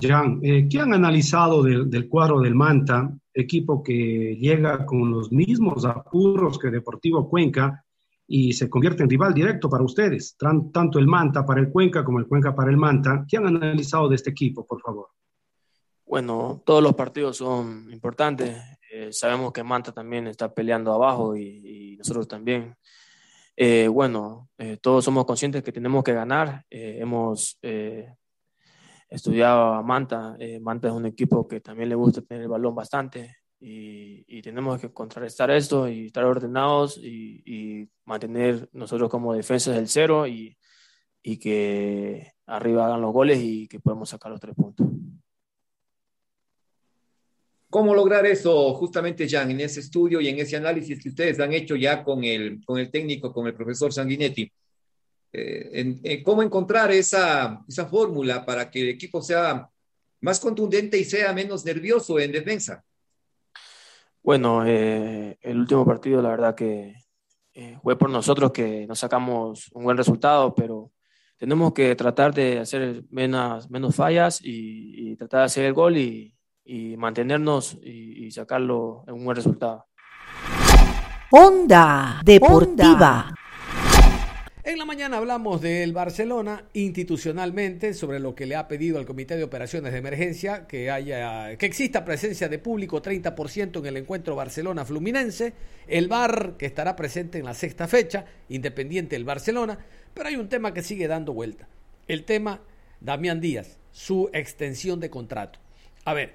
Jan, 0.01 0.41
eh, 0.43 0.69
¿qué 0.71 0.79
han 0.79 0.93
analizado 0.93 1.63
del, 1.63 2.09
cuadro 2.09 2.41
del 2.41 2.55
Manta, 2.55 3.13
equipo 3.33 3.83
que 3.83 4.37
llega 4.39 4.85
con 4.85 5.11
los 5.11 5.33
mismos 5.33 5.85
apuros 5.85 6.59
que 6.59 6.71
Deportivo 6.71 7.29
Cuenca 7.29 7.85
y 8.33 8.53
se 8.53 8.71
convierte 8.71 9.03
en 9.03 9.11
rival 9.11 9.35
directo 9.35 9.69
para 9.69 9.83
ustedes, 9.83 10.37
tanto 10.39 11.01
el 11.01 11.09
Manta 11.09 11.45
para 11.45 11.61
el 11.61 11.69
Cuenca 11.69 12.05
como 12.05 12.21
el 12.21 12.29
Cuenca 12.29 12.55
para 12.55 12.71
el 12.71 12.77
Manta? 12.77 13.25
¿Qué 13.29 13.39
han 13.39 13.49
analizado 13.49 14.09
de 14.09 14.15
este 14.15 14.31
equipo, 14.31 14.65
por 14.65 14.81
favor? 14.81 15.09
Bueno, 16.07 16.63
todos 16.65 16.81
los 16.81 16.95
partidos 16.95 17.39
son 17.39 17.93
importantes. 17.93 18.57
Eh, 18.93 19.13
sabemos 19.13 19.53
que 19.53 19.65
Manta 19.65 19.91
también 19.91 20.29
está 20.29 20.55
peleando 20.55 20.93
abajo 20.93 21.35
y, 21.35 21.97
nosotros 21.99 22.29
también. 22.29 22.77
Eh, 23.57 23.89
bueno, 23.89 24.49
eh, 24.59 24.79
todos 24.81 25.05
somos 25.05 25.25
conscientes 25.25 25.65
que 25.65 25.73
tenemos 25.73 26.05
que 26.05 26.13
ganar. 26.13 26.65
hemos 26.71 27.59
estudiado 29.09 29.75
a 29.75 29.83
Manta. 29.83 30.37
Manta 30.61 30.87
es 30.87 30.95
un 30.95 31.07
equipo 31.07 31.49
que 31.49 31.61
también 31.61 31.89
le 31.89 31.97
gusta 31.97 32.23
tener 32.23 32.45
el 32.45 32.49
balón 32.49 32.77
bastante 32.77 33.40
y, 33.61 34.43
tenemos 34.43 34.81
que 34.81 34.91
contrarrestar 34.91 35.51
esto 35.51 35.87
y 35.89 36.07
estar 36.07 36.25
ordenados 36.25 36.99
y, 36.99 37.89
mantener 38.05 38.69
nosotros 38.73 39.09
como 39.09 39.35
defensas 39.35 39.77
del 39.77 39.89
cero 39.89 40.27
y, 40.27 40.57
y 41.23 41.39
que 41.39 42.33
arriba 42.47 42.87
hagan 42.87 43.01
los 43.01 43.13
goles 43.13 43.39
y 43.41 43.69
que 43.69 43.79
podemos 43.79 44.09
sacar 44.09 44.33
los 44.33 44.41
tres 44.41 44.55
puntos. 44.57 44.89
¿Cómo 47.69 47.95
lograr 47.95 48.27
eso 48.27 48.75
justamente, 48.75 49.29
Jan, 49.29 49.53
en 49.53 49.61
ese 49.61 49.79
estudio 49.79 50.21
y 50.21 50.29
en 50.29 50.41
ese 50.41 50.57
análisis 50.57 51.01
que 51.01 51.11
ustedes 51.11 51.39
han 51.39 51.53
hecho 51.53 51.77
ya 51.77 52.03
con 52.03 52.25
el, 52.25 52.65
con 52.65 52.81
el 52.81 52.91
técnico, 52.91 53.33
con 53.33 53.47
el 53.47 53.55
profesor 53.55 53.93
Sanguinetti? 53.93 54.51
Eh, 55.33 56.23
¿Cómo 56.25 56.43
encontrar 56.43 56.91
esa, 56.91 57.65
esa 57.69 57.87
fórmula 57.87 58.45
para 58.45 58.69
que 58.69 58.81
el 58.81 58.89
equipo 58.89 59.23
sea 59.23 59.71
más 60.21 60.41
contundente 60.41 60.99
y 60.99 61.05
sea 61.05 61.33
menos 61.33 61.65
nervioso 61.65 62.19
en 62.19 62.33
defensa? 62.33 62.85
Bueno, 64.23 64.65
eh, 64.67 65.39
el 65.41 65.59
último 65.59 65.85
partido, 65.85 66.21
la 66.21 66.31
verdad 66.31 66.55
que 66.55 66.95
eh, 67.55 67.79
fue 67.83 67.99
por 67.99 68.11
nosotros 68.11 68.53
que 68.53 68.87
nos 68.87 68.99
sacamos 68.99 69.71
un 69.73 69.85
buen 69.85 69.97
resultado, 69.97 70.55
pero 70.55 70.93
tenemos 71.37 71.73
que 71.73 71.95
tratar 71.97 72.35
de 72.35 72.59
hacer 72.59 73.05
menos, 73.11 73.71
menos 73.71 73.97
fallas 73.97 74.41
y, 74.43 75.17
tratar 75.17 75.41
de 75.41 75.47
hacer 75.47 75.65
el 75.65 75.73
gol 75.73 75.97
y, 75.97 76.35
y 76.65 76.97
mantenernos 76.97 77.79
y, 77.83 78.31
sacarlo 78.31 79.05
en 79.07 79.15
un 79.15 79.25
buen 79.25 79.37
resultado. 79.37 79.87
Onda 81.33 82.21
Deportiva. 82.25 83.35
En 84.63 84.77
la 84.77 84.85
mañana 84.85 85.17
hablamos 85.17 85.63
del 85.63 85.95
Barcelona 85.95 86.65
institucionalmente 86.75 87.95
sobre 87.95 88.21
lo 88.21 88.35
que 88.35 88.45
le 88.45 88.57
ha 88.57 88.69
pedido 88.69 88.99
al 88.99 89.07
Comité 89.07 89.39
de 89.39 89.45
Operaciones 89.45 89.91
de 89.91 89.99
Emergencia 89.99 90.67
que 90.67 90.91
haya 90.91 91.57
que 91.57 91.65
exista 91.65 92.05
presencia 92.05 92.47
de 92.47 92.59
público 92.59 93.01
30% 93.01 93.79
en 93.79 93.87
el 93.87 93.97
encuentro 93.97 94.37
Barcelona 94.37 94.85
Fluminense, 94.85 95.55
el 95.89 96.09
VAR 96.09 96.57
que 96.59 96.67
estará 96.67 96.95
presente 96.95 97.39
en 97.39 97.47
la 97.47 97.55
sexta 97.55 97.89
fecha, 97.89 98.27
independiente 98.51 99.17
del 99.17 99.25
Barcelona, 99.25 99.79
pero 100.13 100.29
hay 100.29 100.37
un 100.37 100.51
tema 100.51 100.75
que 100.75 100.83
sigue 100.83 101.09
dando 101.09 101.33
vuelta. 101.33 101.67
El 102.07 102.25
tema 102.25 102.61
Damián 103.01 103.41
Díaz, 103.41 103.79
su 103.93 104.29
extensión 104.35 105.01
de 105.01 105.09
contrato. 105.09 105.59
A 106.05 106.13
ver, 106.13 106.35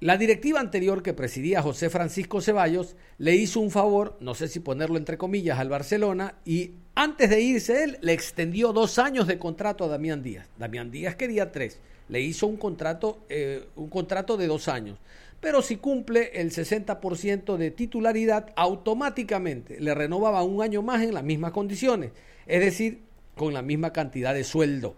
la 0.00 0.18
directiva 0.18 0.60
anterior 0.60 1.02
que 1.02 1.14
presidía 1.14 1.62
José 1.62 1.88
Francisco 1.88 2.42
Ceballos 2.42 2.96
le 3.16 3.34
hizo 3.34 3.60
un 3.60 3.70
favor, 3.70 4.18
no 4.20 4.34
sé 4.34 4.46
si 4.46 4.60
ponerlo 4.60 4.98
entre 4.98 5.16
comillas, 5.16 5.58
al 5.58 5.70
Barcelona 5.70 6.34
y 6.44 6.72
antes 6.94 7.30
de 7.30 7.40
irse 7.40 7.82
él 7.82 7.98
le 8.02 8.12
extendió 8.12 8.74
dos 8.74 8.98
años 8.98 9.26
de 9.26 9.38
contrato 9.38 9.84
a 9.84 9.88
Damián 9.88 10.22
Díaz. 10.22 10.48
Damián 10.58 10.90
Díaz 10.90 11.16
quería 11.16 11.50
tres, 11.50 11.80
le 12.10 12.20
hizo 12.20 12.46
un 12.46 12.58
contrato, 12.58 13.24
eh, 13.30 13.68
un 13.76 13.88
contrato 13.88 14.36
de 14.36 14.46
dos 14.46 14.68
años. 14.68 14.98
Pero 15.40 15.62
si 15.62 15.76
cumple 15.76 16.30
el 16.34 16.50
60% 16.50 17.56
de 17.56 17.70
titularidad, 17.70 18.52
automáticamente 18.54 19.80
le 19.80 19.94
renovaba 19.94 20.42
un 20.42 20.62
año 20.62 20.82
más 20.82 21.02
en 21.02 21.14
las 21.14 21.24
mismas 21.24 21.52
condiciones, 21.52 22.12
es 22.46 22.60
decir, 22.60 23.00
con 23.34 23.54
la 23.54 23.62
misma 23.62 23.94
cantidad 23.94 24.34
de 24.34 24.44
sueldo. 24.44 24.94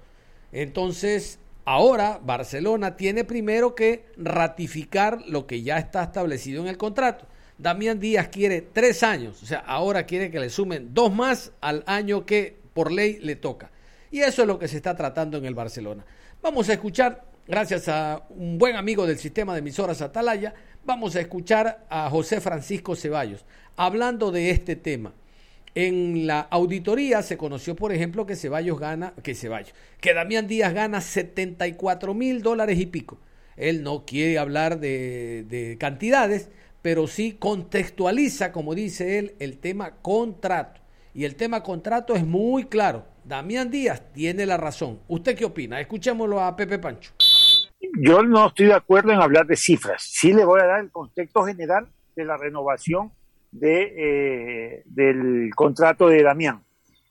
Entonces, 0.50 1.38
Ahora 1.70 2.18
Barcelona 2.24 2.96
tiene 2.96 3.24
primero 3.24 3.74
que 3.74 4.06
ratificar 4.16 5.20
lo 5.26 5.46
que 5.46 5.60
ya 5.60 5.76
está 5.76 6.02
establecido 6.02 6.62
en 6.62 6.68
el 6.68 6.78
contrato. 6.78 7.26
Damián 7.58 8.00
Díaz 8.00 8.28
quiere 8.28 8.62
tres 8.62 9.02
años, 9.02 9.42
o 9.42 9.44
sea, 9.44 9.58
ahora 9.58 10.06
quiere 10.06 10.30
que 10.30 10.40
le 10.40 10.48
sumen 10.48 10.94
dos 10.94 11.14
más 11.14 11.52
al 11.60 11.84
año 11.86 12.24
que 12.24 12.56
por 12.72 12.90
ley 12.90 13.18
le 13.20 13.36
toca. 13.36 13.70
Y 14.10 14.20
eso 14.20 14.40
es 14.40 14.48
lo 14.48 14.58
que 14.58 14.66
se 14.66 14.78
está 14.78 14.96
tratando 14.96 15.36
en 15.36 15.44
el 15.44 15.54
Barcelona. 15.54 16.06
Vamos 16.40 16.70
a 16.70 16.72
escuchar, 16.72 17.26
gracias 17.46 17.86
a 17.88 18.22
un 18.30 18.56
buen 18.56 18.74
amigo 18.74 19.06
del 19.06 19.18
sistema 19.18 19.52
de 19.52 19.58
emisoras 19.58 20.00
Atalaya, 20.00 20.54
vamos 20.86 21.16
a 21.16 21.20
escuchar 21.20 21.84
a 21.90 22.08
José 22.08 22.40
Francisco 22.40 22.96
Ceballos 22.96 23.44
hablando 23.76 24.30
de 24.30 24.48
este 24.48 24.74
tema. 24.74 25.12
En 25.80 26.26
la 26.26 26.40
auditoría 26.40 27.22
se 27.22 27.36
conoció, 27.36 27.76
por 27.76 27.92
ejemplo, 27.92 28.26
que 28.26 28.34
Ceballos 28.34 28.80
gana, 28.80 29.14
que 29.22 29.36
Ceballos, 29.36 29.72
que 30.00 30.12
Damián 30.12 30.48
Díaz 30.48 30.74
gana 30.74 31.00
74 31.00 32.14
mil 32.14 32.42
dólares 32.42 32.80
y 32.80 32.86
pico. 32.86 33.20
Él 33.56 33.84
no 33.84 34.04
quiere 34.04 34.40
hablar 34.40 34.80
de, 34.80 35.76
cantidades, 35.78 36.50
pero 36.82 37.06
sí 37.06 37.36
contextualiza, 37.38 38.50
como 38.50 38.74
dice 38.74 39.20
él, 39.20 39.36
el 39.38 39.58
tema 39.58 39.92
contrato. 40.02 40.80
Y 41.14 41.24
el 41.24 41.36
tema 41.36 41.62
contrato 41.62 42.16
es 42.16 42.26
muy 42.26 42.64
claro. 42.64 43.04
Damián 43.22 43.70
Díaz 43.70 44.02
tiene 44.12 44.46
la 44.46 44.56
razón. 44.56 44.98
¿Usted 45.06 45.36
qué 45.36 45.44
opina? 45.44 45.80
Escuchémoslo 45.80 46.40
a 46.40 46.56
Pepe 46.56 46.80
Pancho. 46.80 47.12
Yo 48.00 48.24
no 48.24 48.48
estoy 48.48 48.66
de 48.66 48.74
acuerdo 48.74 49.12
en 49.12 49.20
hablar 49.20 49.46
de 49.46 49.54
cifras. 49.54 50.02
Sí 50.02 50.32
le 50.32 50.44
voy 50.44 50.60
a 50.60 50.66
dar 50.66 50.80
el 50.80 50.90
contexto 50.90 51.44
general 51.44 51.86
de 52.16 52.24
la 52.24 52.36
renovación 52.36 53.12
de, 53.50 53.94
eh, 53.96 54.82
del 54.86 55.50
contrato 55.54 56.08
de 56.08 56.22
Damián. 56.22 56.62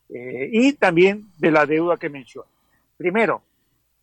Eh, 0.09 0.49
y 0.51 0.73
también 0.73 1.25
de 1.37 1.51
la 1.51 1.65
deuda 1.65 1.97
que 1.97 2.09
menciono. 2.09 2.49
Primero, 2.95 3.41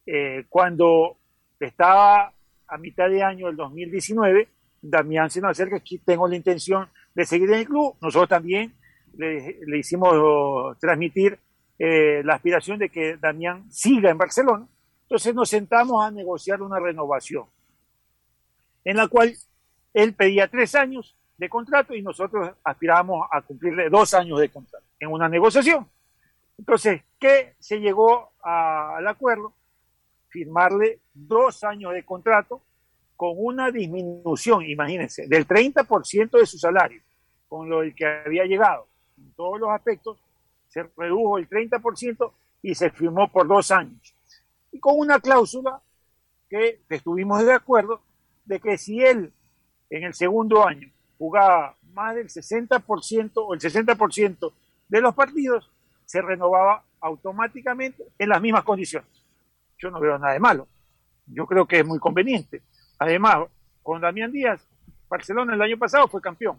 eh, 0.07 0.45
cuando 0.49 1.17
estaba 1.59 2.33
a 2.69 2.79
mitad 2.79 3.09
de 3.09 3.23
año 3.23 3.47
del 3.47 3.57
2019, 3.57 4.49
Damián 4.83 5.31
se 5.31 5.41
nos 5.41 5.53
acerca, 5.53 5.76
aquí 5.76 5.99
tengo 5.99 6.29
la 6.29 6.37
intención 6.37 6.88
de 7.14 7.25
seguir 7.25 7.49
en 7.50 7.61
el 7.61 7.67
club, 7.67 7.95
nosotros 8.03 8.29
también 8.29 8.75
le, 9.17 9.79
hicimos 9.79 10.79
transmitir 10.79 11.38
eh, 11.79 12.23
la 12.25 12.35
aspiración 12.35 12.79
de 12.79 12.91
que 12.91 13.17
Damián 13.17 13.71
siga 13.71 14.11
en 14.11 14.19
Barcelona, 14.19 14.67
entonces 15.03 15.35
nos 15.35 15.49
sentamos 15.49 16.05
a 16.05 16.11
negociar 16.11 16.61
una 16.61 16.79
renovación, 16.79 17.47
en 18.85 18.97
la 18.97 19.09
cual 19.09 19.33
él 19.95 20.12
pedía 20.12 20.49
tres 20.49 20.75
años 20.75 21.17
de 21.37 21.49
contrato 21.49 21.95
y 21.95 22.03
nosotros 22.03 22.50
aspirábamos 22.62 23.26
a 23.31 23.43
cumplirle 23.43 23.91
dos 23.91 24.14
años 24.14 24.41
de 24.41 24.49
contrato 24.49 24.87
en 24.99 25.11
una 25.11 25.29
negociación. 25.29 25.88
Entonces, 26.59 27.03
¿qué 27.19 27.55
se 27.59 27.81
llegó 27.81 28.31
al 28.43 29.07
acuerdo? 29.07 29.53
Firmarle 30.29 31.00
dos 31.12 31.64
años 31.64 31.93
de 31.93 32.05
contrato 32.05 32.62
con 33.17 33.33
una 33.37 33.71
disminución, 33.71 34.64
imagínense, 34.64 35.26
del 35.29 35.47
30% 35.47 36.38
de 36.38 36.47
su 36.47 36.59
salario, 36.59 37.00
con 37.49 37.69
lo 37.69 37.83
que 37.95 38.07
había 38.07 38.45
llegado. 38.45 38.87
En 39.17 39.33
todos 39.35 39.61
los 39.61 39.71
aspectos, 39.71 40.19
se 40.69 40.83
redujo 40.97 41.38
el 41.38 41.49
30% 41.49 42.33
y 42.62 42.75
se 42.75 42.91
firmó 42.91 43.31
por 43.31 43.47
dos 43.47 43.71
años. 43.71 44.14
Y 44.73 44.81
con 44.81 44.99
una 44.99 45.21
cláusula 45.21 45.81
que 46.49 46.81
estuvimos 46.88 47.45
de 47.45 47.53
acuerdo 47.53 48.00
de 48.45 48.59
que 48.59 48.76
si 48.76 49.00
él 49.00 49.33
en 49.91 50.05
el 50.05 50.14
segundo 50.14 50.67
año 50.67 50.91
jugaba 51.18 51.76
más 51.92 52.14
del 52.14 52.28
60% 52.28 53.33
o 53.37 53.54
el 53.54 53.61
60% 53.61 54.52
de 54.88 55.00
los 55.00 55.14
partidos, 55.14 55.71
se 56.04 56.21
renovaba 56.21 56.85
automáticamente 57.00 58.04
en 58.18 58.28
las 58.28 58.40
mismas 58.40 58.64
condiciones. 58.64 59.09
Yo 59.78 59.90
no 59.90 60.00
veo 60.00 60.18
nada 60.18 60.33
de 60.33 60.40
malo. 60.40 60.68
Yo 61.26 61.47
creo 61.47 61.66
que 61.66 61.80
es 61.80 61.87
muy 61.87 61.99
conveniente. 61.99 62.62
Además, 62.99 63.47
con 63.83 64.00
Damián 64.00 64.33
Díaz, 64.33 64.66
Barcelona 65.09 65.54
el 65.54 65.62
año 65.62 65.78
pasado 65.78 66.09
fue 66.09 66.21
campeón. 66.21 66.59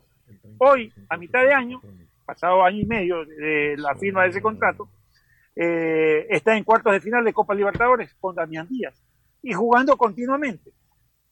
Hoy, 0.57 0.91
a 1.09 1.17
mitad 1.17 1.41
de 1.41 1.53
año, 1.53 1.81
pasado 2.25 2.63
año 2.63 2.79
y 2.79 2.85
medio 2.85 3.25
de 3.25 3.75
la 3.77 3.95
firma 3.95 4.23
de 4.23 4.29
ese 4.29 4.41
contrato, 4.41 4.89
eh, 5.55 6.25
está 6.29 6.57
en 6.57 6.63
cuartos 6.63 6.93
de 6.93 6.99
final 6.99 7.23
de 7.23 7.33
Copa 7.33 7.53
Libertadores 7.53 8.13
con 8.19 8.35
Damián 8.35 8.67
Díaz 8.67 9.01
y 9.41 9.53
jugando 9.53 9.95
continuamente. 9.97 10.71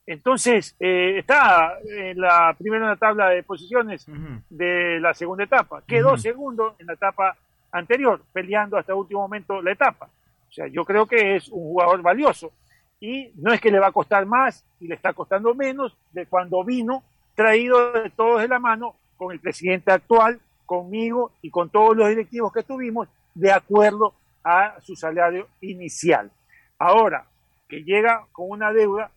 Entonces, 0.05 0.75
eh, 0.79 1.19
está 1.19 1.77
en 1.87 2.19
la 2.19 2.53
primera 2.57 2.95
tabla 2.97 3.29
de 3.29 3.43
posiciones 3.43 4.05
de 4.49 4.99
la 4.99 5.13
segunda 5.13 5.45
etapa. 5.45 5.81
Quedó 5.87 6.17
segundo 6.17 6.75
en 6.77 6.87
la 6.87 6.93
etapa 6.93 7.37
anterior, 7.71 8.21
peleando 8.33 8.77
hasta 8.77 8.95
último 8.95 9.21
momento 9.21 9.61
la 9.61 9.71
etapa. 9.71 10.09
O 10.49 10.51
sea, 10.51 10.67
yo 10.67 10.83
creo 10.83 11.05
que 11.05 11.37
es 11.37 11.47
un 11.49 11.63
jugador 11.63 12.01
valioso. 12.01 12.51
Y 12.99 13.31
no 13.35 13.53
es 13.53 13.59
que 13.59 13.71
le 13.71 13.79
va 13.79 13.87
a 13.87 13.91
costar 13.91 14.25
más 14.25 14.65
y 14.79 14.87
le 14.87 14.95
está 14.95 15.13
costando 15.13 15.55
menos 15.55 15.97
de 16.11 16.25
cuando 16.25 16.63
vino 16.63 17.03
traído 17.35 17.91
de 17.93 18.09
todos 18.09 18.41
de 18.41 18.47
la 18.47 18.59
mano 18.59 18.95
con 19.17 19.33
el 19.33 19.39
presidente 19.39 19.91
actual, 19.91 20.39
conmigo 20.65 21.31
y 21.41 21.49
con 21.49 21.69
todos 21.69 21.95
los 21.97 22.07
directivos 22.09 22.53
que 22.53 22.63
tuvimos, 22.63 23.07
de 23.33 23.51
acuerdo 23.51 24.13
a 24.43 24.79
su 24.81 24.95
salario 24.95 25.47
inicial. 25.61 26.31
Ahora, 26.77 27.25
que 27.67 27.83
llega 27.83 28.25
con 28.31 28.49
una 28.49 28.71
deuda 28.71 29.11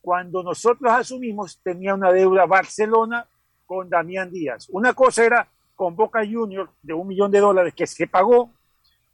cuando 0.00 0.42
nosotros 0.42 0.90
asumimos 0.92 1.60
tenía 1.62 1.94
una 1.94 2.12
deuda 2.12 2.46
Barcelona 2.46 3.26
con 3.66 3.88
Damián 3.88 4.30
Díaz. 4.30 4.68
Una 4.70 4.94
cosa 4.94 5.24
era 5.24 5.48
con 5.74 5.94
Boca 5.94 6.20
Junior 6.24 6.70
de 6.82 6.92
un 6.92 7.08
millón 7.08 7.30
de 7.30 7.40
dólares 7.40 7.74
que 7.74 7.86
se 7.86 8.06
pagó 8.06 8.50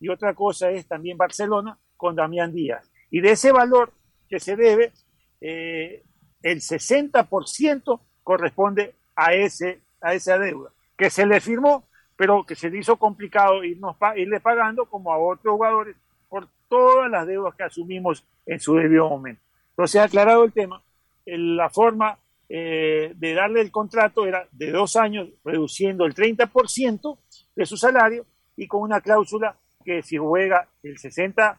y 0.01 0.09
otra 0.09 0.35
cosa 0.35 0.71
es 0.71 0.87
también 0.87 1.17
Barcelona 1.17 1.79
con 1.97 2.15
Damián 2.15 2.53
Díaz. 2.53 2.91
Y 3.11 3.21
de 3.21 3.33
ese 3.33 3.53
valor 3.53 3.93
que 4.29 4.41
se 4.41 4.57
debe, 4.57 4.93
eh, 5.41 6.03
el 6.43 6.61
60% 6.61 8.01
corresponde 8.23 8.95
a, 9.15 9.35
ese, 9.35 9.83
a 10.01 10.15
esa 10.15 10.39
deuda, 10.39 10.71
que 10.97 11.11
se 11.11 11.27
le 11.27 11.41
firmó, 11.41 11.89
pero 12.17 12.45
que 12.45 12.55
se 12.55 12.71
le 12.71 12.79
hizo 12.79 12.97
complicado 12.97 13.63
irnos 13.63 13.97
irle 14.17 14.41
pagando 14.41 14.87
como 14.87 15.13
a 15.13 15.19
otros 15.19 15.53
jugadores 15.53 15.97
por 16.29 16.49
todas 16.69 17.11
las 17.11 17.27
deudas 17.27 17.55
que 17.55 17.65
asumimos 17.65 18.27
en 18.45 18.59
su 18.59 18.75
debido 18.75 19.09
momento. 19.09 19.46
Entonces, 19.77 20.01
aclarado 20.01 20.45
el 20.45 20.53
tema, 20.53 20.83
la 21.27 21.69
forma 21.69 22.19
eh, 22.49 23.13
de 23.15 23.35
darle 23.35 23.61
el 23.61 23.71
contrato 23.71 24.25
era 24.25 24.49
de 24.53 24.71
dos 24.71 24.97
años, 24.97 25.29
reduciendo 25.45 26.07
el 26.07 26.15
30% 26.15 27.19
de 27.55 27.67
su 27.67 27.77
salario 27.77 28.25
y 28.57 28.67
con 28.67 28.81
una 28.81 29.01
cláusula 29.01 29.57
que 29.85 30.03
si 30.03 30.17
juega 30.17 30.67
el 30.83 30.97
60% 30.97 31.59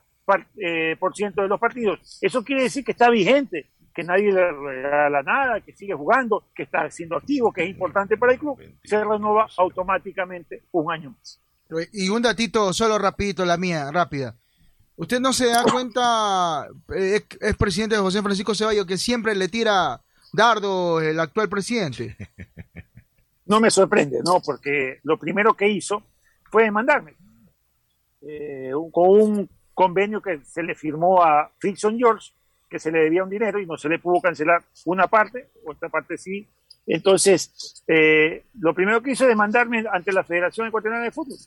eh, 0.57 0.95
por 0.99 1.15
ciento 1.15 1.41
de 1.41 1.47
los 1.47 1.59
partidos, 1.59 2.17
eso 2.21 2.43
quiere 2.43 2.63
decir 2.63 2.83
que 2.83 2.93
está 2.93 3.09
vigente, 3.09 3.67
que 3.93 4.03
nadie 4.03 4.31
le 4.31 4.51
regala 4.51 5.21
nada, 5.21 5.61
que 5.61 5.73
sigue 5.73 5.93
jugando, 5.93 6.45
que 6.55 6.63
está 6.63 6.89
siendo 6.89 7.17
activo, 7.17 7.53
que 7.53 7.63
es 7.63 7.69
importante 7.69 8.17
para 8.17 8.33
el 8.33 8.39
club, 8.39 8.59
se 8.83 9.03
renova 9.03 9.47
automáticamente 9.57 10.63
un 10.71 10.91
año 10.91 11.11
más. 11.11 11.39
Y 11.93 12.09
un 12.09 12.21
datito 12.21 12.73
solo 12.73 12.97
rapidito, 12.97 13.45
la 13.45 13.57
mía, 13.57 13.91
rápida. 13.91 14.35
¿Usted 14.97 15.19
no 15.19 15.31
se 15.31 15.45
da 15.45 15.63
cuenta, 15.63 16.67
eh, 16.95 17.21
es, 17.39 17.55
presidente 17.55 17.95
de 17.95 18.01
José 18.01 18.23
Francisco 18.23 18.55
Ceballos, 18.55 18.87
que 18.87 18.97
siempre 18.97 19.35
le 19.35 19.47
tira 19.47 20.01
dardo 20.33 20.99
el 20.99 21.19
actual 21.19 21.47
presidente? 21.47 22.17
No 23.49 23.61
me 23.61 23.71
sorprende, 23.71 24.19
¿no? 24.25 24.41
Porque 24.45 24.99
lo 25.03 25.17
primero 25.17 25.53
que 25.53 25.69
hizo 25.69 26.03
fue 26.51 26.63
demandarme. 26.63 27.13
Eh, 28.21 28.73
con 28.91 29.09
un 29.09 29.49
convenio 29.73 30.21
que 30.21 30.41
se 30.43 30.61
le 30.63 30.75
firmó 30.75 31.23
a 31.23 31.49
Frickson 31.57 31.97
George, 31.97 32.33
que 32.69 32.77
se 32.77 32.91
le 32.91 32.99
debía 32.99 33.23
un 33.23 33.29
dinero 33.29 33.57
y 33.61 33.65
no 33.65 33.77
se 33.77 33.87
le 33.87 33.99
pudo 33.99 34.19
cancelar 34.19 34.63
una 34.83 35.07
parte, 35.07 35.47
otra 35.65 35.87
parte 35.87 36.17
sí. 36.17 36.45
Entonces, 36.85 37.81
eh, 37.87 38.43
lo 38.59 38.73
primero 38.73 39.01
que 39.01 39.11
hizo 39.11 39.23
es 39.23 39.29
demandarme 39.29 39.85
ante 39.89 40.11
la 40.11 40.25
Federación 40.25 40.67
Ecuatoriana 40.67 41.05
de 41.05 41.11
Fútbol. 41.11 41.37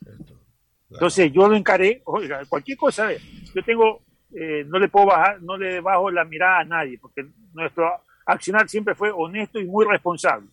Entonces 0.91 1.33
yo 1.33 1.49
lo 1.49 1.57
encaré, 1.57 2.03
oiga, 2.05 2.45
cualquier 2.49 2.77
cosa, 2.77 3.11
yo 3.13 3.63
tengo, 3.65 4.01
eh, 4.35 4.65
no 4.67 4.79
le 4.79 4.89
puedo 4.89 5.07
bajar, 5.07 5.41
no 5.43 5.57
le 5.57 5.81
bajo 5.81 6.11
la 6.11 6.25
mirada 6.25 6.61
a 6.61 6.65
nadie, 6.65 6.99
porque 6.99 7.27
nuestro 7.55 7.89
accionar 8.27 8.69
siempre 8.69 8.95
fue 8.95 9.11
honesto 9.11 9.61
y 9.61 9.67
muy 9.67 9.87
responsable. 9.87 10.49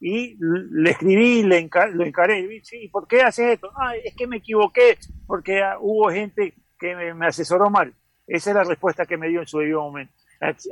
Y 0.00 0.36
le 0.38 0.90
escribí, 0.90 1.42
le 1.42 1.68
lo 1.92 2.04
encaré, 2.04 2.60
sí, 2.62 2.88
¿por 2.88 3.08
qué 3.08 3.22
haces 3.22 3.54
esto? 3.54 3.72
Ah, 3.76 3.96
es 3.96 4.14
que 4.14 4.26
me 4.26 4.36
equivoqué, 4.36 4.98
porque 5.26 5.62
hubo 5.80 6.10
gente 6.10 6.54
que 6.78 6.94
me, 6.94 7.26
asesoró 7.26 7.68
mal. 7.68 7.92
Esa 8.26 8.50
es 8.50 8.56
la 8.56 8.64
respuesta 8.64 9.06
que 9.06 9.16
me 9.16 9.28
dio 9.28 9.40
en 9.40 9.46
su 9.46 9.58
debido 9.58 9.82
momento. 9.82 10.12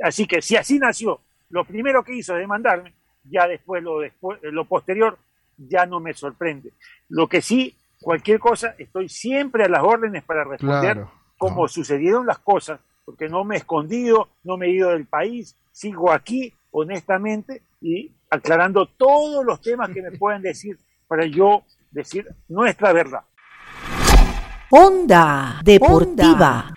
Así 0.01 0.25
que 0.27 0.41
si 0.41 0.55
así 0.55 0.79
nació, 0.79 1.19
lo 1.49 1.65
primero 1.65 2.03
que 2.03 2.15
hizo 2.15 2.35
es 2.35 2.39
demandarme, 2.39 2.93
ya 3.23 3.47
después 3.47 3.83
lo, 3.83 3.99
después, 3.99 4.39
lo 4.43 4.63
posterior 4.65 5.17
ya 5.57 5.85
no 5.85 5.99
me 5.99 6.13
sorprende. 6.13 6.71
Lo 7.09 7.27
que 7.27 7.41
sí 7.41 7.75
cualquier 8.01 8.39
cosa, 8.39 8.75
estoy 8.77 9.09
siempre 9.09 9.65
a 9.65 9.69
las 9.69 9.83
órdenes 9.83 10.23
para 10.23 10.43
responder 10.43 11.05
como 11.37 11.67
sucedieron 11.67 12.25
las 12.25 12.39
cosas, 12.39 12.79
porque 13.05 13.29
no 13.29 13.43
me 13.43 13.55
he 13.55 13.57
escondido, 13.59 14.29
no 14.43 14.57
me 14.57 14.67
he 14.67 14.71
ido 14.71 14.89
del 14.89 15.05
país, 15.05 15.55
sigo 15.71 16.11
aquí 16.11 16.53
honestamente 16.71 17.61
y 17.81 18.11
aclarando 18.29 18.87
todos 18.87 19.45
los 19.45 19.61
temas 19.61 19.89
que 19.91 20.01
me 20.01 20.11
pueden 20.17 20.41
decir 20.41 20.77
para 21.07 21.25
yo 21.25 21.63
decir 21.91 22.27
nuestra 22.47 22.91
verdad. 22.91 23.21
Onda 24.69 25.61
Deportiva. 25.63 26.73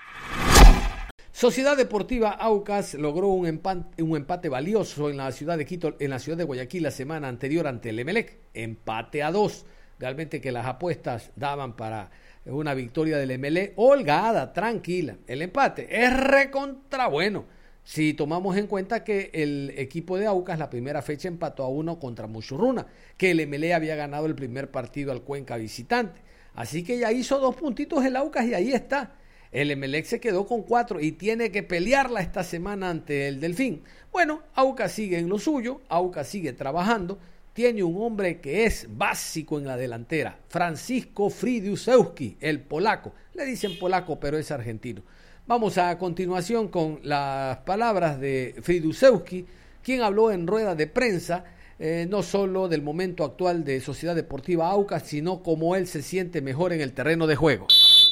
Sociedad 1.33 1.77
Deportiva 1.77 2.33
Aucas 2.33 2.95
logró 2.95 3.29
un 3.29 3.47
empate, 3.47 4.03
un 4.03 4.15
empate, 4.15 4.51
valioso 4.51 5.09
en 5.09 5.17
la 5.17 5.33
ciudad 5.33 5.57
de 5.57 5.65
Quito, 5.65 5.97
en 5.99 6.11
la 6.11 6.19
ciudad 6.19 6.37
de 6.37 6.45
Guayaquil 6.45 6.83
la 6.83 6.91
semana 6.91 7.29
anterior 7.29 7.67
ante 7.67 7.89
el 7.89 7.99
Emelec, 7.99 8.39
empate 8.53 9.23
a 9.23 9.33
dos 9.33 9.65
realmente 10.01 10.41
que 10.41 10.51
las 10.51 10.67
apuestas 10.67 11.31
daban 11.37 11.77
para 11.77 12.11
una 12.47 12.73
victoria 12.73 13.19
del 13.19 13.39
MLE 13.39 13.75
holgada, 13.77 14.53
tranquila. 14.53 15.17
El 15.27 15.43
empate 15.43 15.87
es 15.91 16.19
recontra 16.19 17.07
bueno. 17.07 17.45
Si 17.85 18.15
tomamos 18.15 18.57
en 18.57 18.67
cuenta 18.67 19.05
que 19.05 19.31
el 19.33 19.75
equipo 19.77 20.17
de 20.17 20.27
Aucas 20.27 20.59
la 20.59 20.71
primera 20.71 21.03
fecha 21.03 21.29
empató 21.29 21.65
a 21.65 21.69
uno 21.69 21.99
contra 21.99 22.27
Muchurruna, 22.27 22.87
que 23.17 23.31
el 23.31 23.47
MLE 23.47 23.75
había 23.75 23.95
ganado 23.95 24.27
el 24.27 24.35
primer 24.35 24.71
partido 24.71 25.13
al 25.13 25.23
Cuenca 25.23 25.57
visitante. 25.57 26.21
Así 26.55 26.83
que 26.83 26.99
ya 26.99 27.13
hizo 27.13 27.39
dos 27.39 27.55
puntitos 27.57 28.05
el 28.05 28.17
Aucas 28.17 28.47
y 28.47 28.55
ahí 28.55 28.73
está. 28.73 29.17
El 29.53 29.77
MLE 29.77 30.05
se 30.05 30.21
quedó 30.21 30.47
con 30.47 30.63
cuatro 30.63 31.01
y 31.01 31.13
tiene 31.13 31.51
que 31.51 31.63
pelearla 31.63 32.21
esta 32.21 32.45
semana 32.45 32.89
ante 32.89 33.29
el 33.29 33.41
Delfín. 33.41 33.83
Bueno, 34.13 34.43
Aucas 34.55 34.93
sigue 34.93 35.19
en 35.19 35.29
lo 35.29 35.39
suyo, 35.39 35.81
Aucas 35.89 36.29
sigue 36.29 36.53
trabajando 36.53 37.19
tiene 37.53 37.83
un 37.83 38.01
hombre 38.03 38.41
que 38.41 38.65
es 38.65 38.87
básico 38.91 39.59
en 39.59 39.67
la 39.67 39.77
delantera, 39.77 40.39
Francisco 40.49 41.31
Fridiusewski, 41.31 42.37
el 42.41 42.61
polaco. 42.61 43.13
Le 43.35 43.45
dicen 43.45 43.79
polaco, 43.79 44.19
pero 44.19 44.39
es 44.39 44.51
argentino. 44.51 45.03
Vamos 45.47 45.79
a 45.79 45.97
continuación 45.99 46.69
con 46.69 47.01
las 47.03 47.59
palabras 47.59 48.21
de 48.21 48.55
Fridiusewski, 48.63 49.47
quien 49.83 50.03
habló 50.03 50.31
en 50.31 50.47
rueda 50.47 50.75
de 50.75 50.87
prensa 50.87 51.45
eh, 51.83 52.07
no 52.11 52.23
solo 52.23 52.69
del 52.69 52.83
momento 52.83 53.25
actual 53.25 53.65
de 53.65 53.81
Sociedad 53.81 54.15
Deportiva 54.15 54.69
Aucas, 54.69 55.03
sino 55.07 55.43
cómo 55.43 55.77
él 55.77 55.87
se 55.87 56.03
siente 56.03 56.43
mejor 56.43 56.75
en 56.75 56.83
el 56.83 56.93
terreno 56.93 57.27
de 57.27 57.37
juego. 57.37 57.69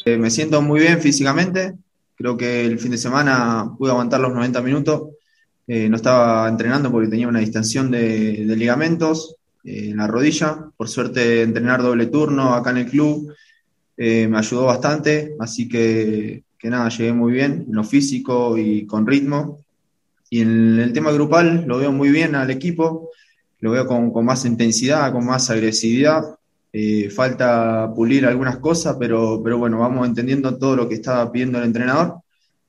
Eh, 0.07 0.17
me 0.17 0.31
siento 0.31 0.63
muy 0.63 0.81
bien 0.81 1.03
físicamente, 1.03 1.75
creo 2.15 2.39
que 2.39 2.65
el 2.65 2.79
fin 2.79 2.93
de 2.93 2.97
semana 2.97 3.75
pude 3.77 3.91
aguantar 3.91 4.21
los 4.21 4.33
90 4.33 4.63
minutos, 4.63 5.11
no 5.69 5.97
estaba 5.97 6.49
entrenando 6.49 6.91
porque 6.91 7.09
tenía 7.09 7.29
una 7.29 7.41
distensión 7.41 7.91
de, 7.91 8.45
ligamentos 8.57 9.37
en 9.65 9.99
la 9.99 10.07
rodilla, 10.07 10.71
por 10.77 10.89
suerte 10.89 11.43
entrenar 11.43 11.83
doble 11.83 12.07
turno 12.07 12.55
acá 12.55 12.71
en 12.71 12.79
el 12.79 12.87
club 12.87 13.33
me 13.97 14.39
ayudó 14.39 14.65
bastante, 14.65 15.35
así 15.39 15.69
que 15.69 16.43
que 16.59 16.71
nada, 16.71 16.89
llegué 16.89 17.13
muy 17.13 17.33
bien 17.33 17.67
en 17.69 17.75
lo 17.75 17.85
físico 17.85 18.59
y 18.59 18.85
con 18.87 19.07
ritmo. 19.07 19.65
Y 20.29 20.41
en 20.41 20.79
el 20.81 20.93
tema 20.93 21.13
grupal 21.13 21.65
lo 21.67 21.79
veo 21.79 21.93
muy 21.93 22.11
bien 22.11 22.35
al 22.35 22.51
equipo, 22.51 23.11
lo 23.61 23.71
veo 23.71 23.87
con, 23.87 24.11
con 24.11 24.25
más 24.25 24.45
intensidad, 24.45 25.13
con 25.13 25.25
más 25.25 25.49
agresividad. 25.51 26.23
Eh, 26.71 27.09
falta 27.11 27.91
pulir 27.95 28.27
algunas 28.27 28.59
cosas, 28.59 28.97
pero, 28.99 29.41
pero 29.43 29.57
bueno, 29.57 29.79
vamos 29.79 30.07
entendiendo 30.07 30.59
todo 30.59 30.77
lo 30.77 30.89
que 30.89 30.97
está 30.97 31.31
pidiendo 31.31 31.59
el 31.59 31.65
entrenador. 31.65 32.21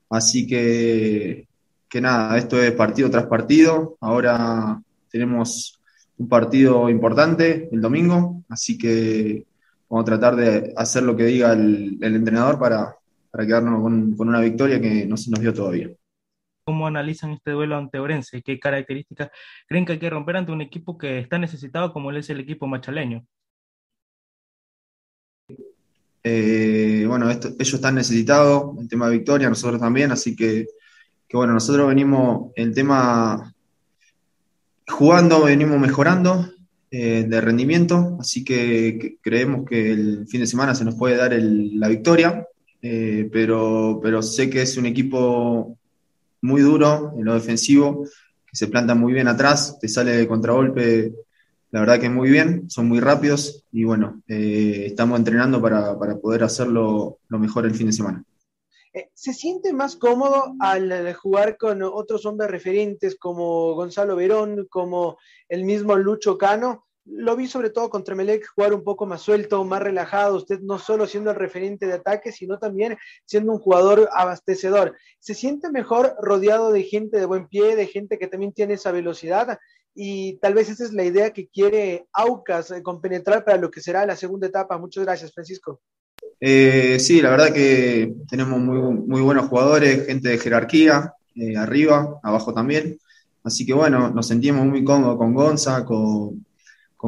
Así 0.10 0.48
que, 0.48 1.48
que 1.89 2.02
nada, 2.02 2.38
esto 2.38 2.62
es 2.62 2.71
partido 2.73 3.10
tras 3.10 3.25
partido. 3.25 3.97
Ahora 3.99 4.82
tenemos 5.10 5.82
un 6.17 6.30
partido 6.30 6.89
importante 6.89 7.69
el 7.71 7.82
domingo, 7.82 8.43
así 8.49 8.78
que 8.78 9.45
vamos 9.89 10.04
a 10.04 10.06
tratar 10.06 10.36
de 10.36 10.73
hacer 10.78 11.04
lo 11.04 11.15
que 11.15 11.23
diga 11.23 11.54
el, 11.54 11.97
el 12.02 12.15
entrenador 12.15 12.60
para, 12.60 12.95
para 13.32 13.45
quedarnos 13.45 13.82
con, 13.82 14.15
una 14.19 14.39
victoria 14.41 14.80
que 14.80 15.06
no 15.06 15.17
se 15.17 15.32
nos 15.32 15.39
dio 15.39 15.54
todavía. 15.54 15.89
¿Cómo 16.63 16.86
analizan 16.86 17.32
este 17.32 17.52
duelo 17.52 17.78
ante 17.78 17.99
Orense? 17.99 18.41
¿Qué 18.43 18.60
características 18.60 19.32
creen 19.67 19.86
que 19.86 19.93
hay 19.93 19.99
que 19.99 20.10
romper 20.10 20.38
ante 20.38 20.52
un 20.52 20.62
equipo 20.62 20.97
que 20.97 21.19
está 21.19 21.39
necesitado 21.39 21.91
como 21.91 22.12
es 22.12 22.30
el 22.30 22.39
equipo 22.39 22.67
machaleño? 22.67 23.25
Eh, 26.23 27.06
bueno, 27.08 27.30
ellos 27.32 27.73
están 27.73 27.95
necesitados, 27.95 28.78
el 28.80 28.88
tema 28.88 29.08
de 29.08 29.17
victoria, 29.17 29.49
nosotros 29.49 29.80
también, 29.80 30.12
así 30.12 30.36
que, 30.36 30.67
bueno, 31.38 31.54
nosotros 31.54 31.88
venimos, 31.88 32.52
el 32.56 32.74
tema 32.74 33.54
jugando, 34.88 35.44
venimos 35.44 35.80
mejorando 35.80 36.50
eh, 36.92 37.26
de 37.28 37.42
rendimiento, 37.42 38.18
así 38.20 38.44
que, 38.44 39.18
creemos 39.22 39.65
que 39.68 39.92
el 39.92 40.28
fin 40.28 40.42
de 40.42 40.48
semana 40.48 40.74
se 40.74 40.86
nos 40.86 40.96
puede 40.96 41.18
dar 41.18 41.34
la 41.34 41.88
victoria. 41.88 42.46
Eh, 42.82 43.30
pero, 43.32 44.00
pero 44.02 44.22
sé 44.22 44.50
que 44.50 44.62
es 44.62 44.78
un 44.78 44.86
equipo 44.86 45.78
muy 46.42 46.62
duro 46.62 47.13
en 47.18 47.26
lo 47.26 47.34
defensivo, 47.34 48.06
que 48.46 48.56
se 48.56 48.68
planta 48.68 48.96
muy 48.96 49.13
bien 49.13 49.28
atrás, 49.28 49.78
te 49.80 49.88
sale 49.88 50.15
de 50.15 50.28
contragolpe, 50.28 51.13
la 51.72 51.82
verdad 51.82 52.00
que 52.00 52.10
muy 52.10 52.30
bien, 52.30 52.70
son 52.70 52.88
muy 52.88 53.00
rápidos 53.00 53.65
y 53.72 53.84
bueno, 53.84 54.22
eh, 54.28 54.86
estamos 54.88 55.20
entrenando 55.20 55.62
para, 55.62 55.98
para, 56.00 56.18
poder 56.18 56.44
hacerlo 56.44 57.20
lo 57.28 57.39
mejor 57.39 57.65
el 57.65 57.76
fin 57.76 57.88
de 57.88 57.94
semana. 57.94 58.24
Eh, 58.93 59.10
¿Se 59.13 59.34
siente 59.34 59.73
más 59.73 59.95
cómodo 59.95 60.56
al 60.60 61.13
jugar 61.13 61.58
con 61.58 61.84
otros 61.84 62.25
hombres 62.25 62.49
referentes 62.49 63.15
como 63.17 63.73
Gonzalo 63.75 64.15
Verón, 64.15 64.67
como 64.69 65.17
el 65.47 65.63
mismo 65.63 65.95
Lucho 65.95 66.38
Cano? 66.38 66.86
lo 67.12 67.36
vi 67.36 67.47
sobre 67.47 67.69
todo 67.69 67.89
contra 67.89 68.15
Melec 68.15 68.47
jugar 68.56 68.73
un 68.73 68.84
poco 68.84 69.06
más 69.06 69.21
suelto, 69.21 69.63
más 69.63 69.82
relajado, 69.82 70.36
usted 70.36 70.60
no 70.62 70.78
solo 70.78 71.08
siendo 71.08 71.32
el 71.32 71.38
referente 71.38 71.88
de 71.88 71.93
ataque, 71.93 72.32
sino 72.32 72.60
también 72.60 72.97
siendo 73.25 73.52
un 73.54 73.60
jugador 73.60 74.10
abastecedor. 74.13 74.95
¿Se 75.19 75.34
siente 75.34 75.71
mejor 75.71 76.15
rodeado 76.21 76.71
de 76.71 76.84
gente 76.84 77.19
de 77.19 77.25
buen 77.25 77.47
pie, 77.47 77.75
de 77.75 77.88
gente 77.88 78.19
que 78.19 78.28
también 78.28 78.54
tiene 78.54 78.75
esa 78.75 78.91
velocidad? 78.91 79.60
Y 79.95 80.38
tal 80.38 80.54
vez 80.54 80.69
esa 80.69 80.86
es 80.86 80.93
la 80.93 81.04
idea 81.04 81.34
que 81.34 81.47
quiere 81.47 82.08
Aucas 82.13 82.71
eh, 82.71 82.84
compenetrar 82.84 83.43
para 83.43 83.58
lo 83.58 83.71
que 83.71 83.82
será 83.82 84.06
la 84.06 84.15
segunda 84.15 84.47
etapa. 84.47 84.78
Muchas 84.78 85.04
gracias, 85.04 85.34
Francisco. 85.34 85.82
Eh, 86.41 86.99
sí, 86.99 87.21
la 87.21 87.32
verdad 87.32 87.54
que 87.54 88.13
tenemos 88.30 88.60
muy, 88.60 89.21
buenos 89.21 89.47
jugadores, 89.47 90.06
gente 90.06 90.30
de 90.30 90.38
jerarquía, 90.38 91.13
eh, 91.36 91.58
arriba, 91.58 92.19
abajo 92.23 92.54
también. 92.54 92.97
Así 93.43 93.65
que 93.65 93.73
bueno, 93.73 94.10
nos 94.10 94.28
sentimos 94.28 94.65
muy 94.65 94.84
cómodos 94.84 95.17
con 95.17 95.34
Gonza, 95.34 95.86
con, 95.86 96.45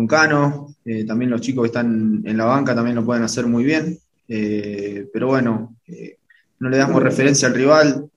Cano, 0.08 0.74
eh, 0.86 1.06
también 1.06 1.30
los 1.32 1.42
chicos 1.42 1.64
que 1.64 1.68
están 1.68 2.22
en 2.26 2.38
la 2.38 2.46
banca 2.46 2.74
también 2.74 2.96
lo 2.96 3.06
pueden 3.06 3.24
hacer 3.24 3.46
muy 3.46 3.64
bien, 3.66 4.00
pero 4.26 5.28
bueno, 5.28 5.76
no 6.60 6.70
le 6.70 6.78
damos 6.78 7.04
referencia 7.04 7.50
al 7.50 7.56
rival, 7.56 8.10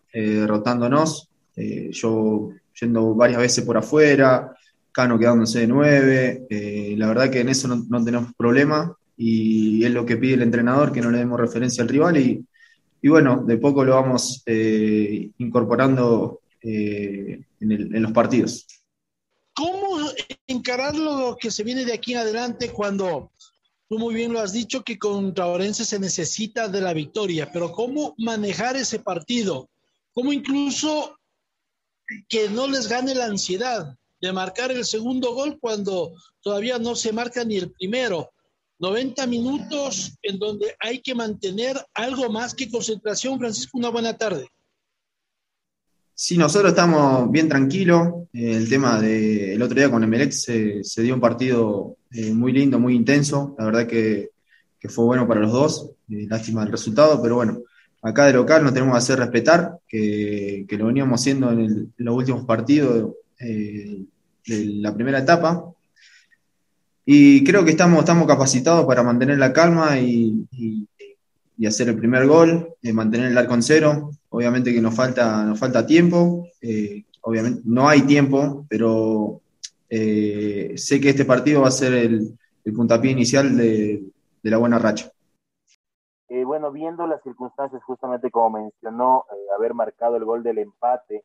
rotándonos, 0.46 1.29
yo 1.57 2.50
yendo 2.81 3.14
varias 3.16 3.40
veces 3.40 3.64
por 3.64 3.77
afuera, 3.77 4.55
Cano 4.92 5.18
quedándose 5.18 5.61
de 5.61 5.66
nueve, 5.66 6.46
la 6.96 7.09
verdad 7.09 7.29
que 7.29 7.40
en 7.40 7.48
eso 7.48 7.66
no, 7.66 8.05
tenemos 8.05 8.33
problema 8.37 8.96
y 9.16 9.85
es 9.85 9.90
lo 9.90 10.05
que 10.05 10.16
pide 10.16 10.35
el 10.35 10.42
entrenador, 10.42 10.92
que 10.92 11.00
no 11.00 11.11
le 11.11 11.18
demos 11.18 11.38
referencia 11.38 11.83
al 11.83 11.88
rival 11.88 12.16
y, 12.16 12.44
y 13.00 13.09
bueno, 13.09 13.44
de 13.46 13.57
poco 13.59 13.85
lo 13.85 13.94
vamos 13.94 14.42
incorporando 14.46 16.40
en, 16.61 17.46
en 17.61 18.03
los 18.03 18.12
partidos. 18.12 18.66
¿Cómo 19.55 20.00
encarar 20.46 20.96
lo 20.96 21.37
que 21.40 21.50
se 21.50 21.62
viene 21.62 21.85
de 21.85 21.92
aquí 21.92 22.12
en 22.12 22.18
adelante 22.18 22.70
cuando 22.70 23.31
tú 23.88 23.98
muy 23.98 24.14
bien 24.14 24.33
lo 24.33 24.40
has 24.40 24.53
dicho 24.53 24.83
que 24.83 24.98
contra 24.98 25.46
Orense 25.46 25.85
se 25.85 25.98
necesita 25.98 26.68
de 26.68 26.81
la 26.81 26.92
victoria, 26.92 27.50
pero 27.53 27.70
cómo 27.70 28.14
manejar 28.18 28.77
ese 28.77 28.98
partido? 28.98 29.68
¿Cómo 30.12 30.33
incluso 30.33 31.18
que 32.29 32.48
no 32.48 32.66
les 32.66 32.88
gane 32.88 33.14
la 33.14 33.27
ansiedad 33.27 33.96
de 34.20 34.33
marcar 34.33 34.72
el 34.72 34.85
segundo 34.85 35.35
gol 35.35 35.59
cuando 35.61 36.12
todavía 36.40 36.79
no 36.79 36.94
se 36.96 37.12
marca 37.12 37.44
ni 37.44 37.59
el 37.59 37.70
primero? 37.70 38.31
90 38.85 39.27
minutos 39.27 40.18
en 40.23 40.38
donde 40.38 40.75
hay 40.79 41.01
que 41.01 41.14
mantener 41.14 41.75
algo 41.94 42.31
más 42.31 42.55
que 42.55 42.70
concentración. 42.70 43.38
Francisco, 43.38 43.79
una 43.79 43.88
buena 43.88 44.12
tarde. 44.18 44.47
Sí, 46.14 46.37
nosotros 46.37 46.73
estamos 46.73 47.31
bien 47.31 47.49
tranquilos. 47.49 48.27
Eh, 48.35 48.57
el 48.57 48.68
tema 48.68 49.01
del 49.01 49.61
otro 49.62 49.75
día 49.75 49.90
con 49.90 50.05
Emelec 50.05 50.33
se, 50.33 50.85
se 50.85 51.03
dio 51.03 51.14
un 51.14 51.20
partido 51.20 51.97
eh, 52.12 52.33
muy 52.33 52.53
lindo, 52.53 52.79
muy 52.79 52.94
intenso. 52.94 53.57
La 53.59 53.64
verdad 53.64 53.87
que, 53.87 54.31
fue 54.87 55.07
bueno 55.07 55.27
para 55.27 55.40
los 55.40 55.51
dos. 55.51 55.90
Eh, 56.11 56.27
lástima 56.29 56.62
el 56.62 56.70
resultado, 56.70 57.23
pero 57.23 57.37
bueno, 57.37 57.62
acá 58.03 58.27
de 58.27 58.35
local 58.35 58.62
nos 58.62 58.75
tenemos 58.75 58.92
que 58.92 58.99
hacer 58.99 59.18
respetar, 59.18 59.79
que, 59.88 60.66
lo 60.79 60.87
veníamos 60.87 61.23
haciendo 61.23 61.51
en, 61.53 61.94
los 61.97 62.14
últimos 62.14 62.44
partidos 62.44 63.14
de 63.38 64.07
la 64.47 64.94
primera 64.94 65.20
etapa. 65.20 65.75
Y 67.07 67.45
creo 67.45 67.64
que 67.64 67.73
estamos, 67.73 68.01
estamos 68.01 68.27
capacitados 68.27 68.87
para 68.87 69.03
mantener 69.03 69.38
la 69.38 69.53
calma 69.53 69.99
y, 69.99 70.47
y 71.59 71.67
hacer 71.67 71.88
el 71.88 71.99
primer 71.99 72.27
gol, 72.27 72.75
mantener 72.83 73.31
el 73.31 73.38
arco 73.38 73.55
en 73.55 73.62
cero 73.62 74.11
obviamente 74.35 74.75
que 74.75 74.81
nos 74.81 74.97
falta, 74.97 75.45
nos 75.45 75.61
falta 75.61 75.87
tiempo, 75.87 76.49
eh, 76.61 77.05
obviamente 77.21 77.62
no 77.64 77.88
hay 77.88 78.03
tiempo, 78.03 78.67
pero 78.69 79.40
eh, 79.88 80.75
sé 80.77 81.01
que 81.01 81.11
este 81.11 81.25
partido 81.25 81.62
va 81.62 81.69
a 81.69 81.71
ser 81.71 81.93
el, 81.95 82.37
puntapié 82.75 83.12
inicial 83.12 83.57
de, 83.57 84.03
la 84.43 84.59
buena 84.59 84.81
racha. 84.81 85.09
Eh, 86.29 86.45
bueno, 86.45 86.73
viendo 86.73 87.07
las 87.07 87.23
circunstancias, 87.23 87.81
justamente 87.85 88.29
como 88.33 88.59
mencionó, 88.59 89.25
haber 89.57 89.73
marcado 89.73 90.17
el 90.17 90.25
gol 90.25 90.43
del 90.43 90.59
empate 90.59 91.23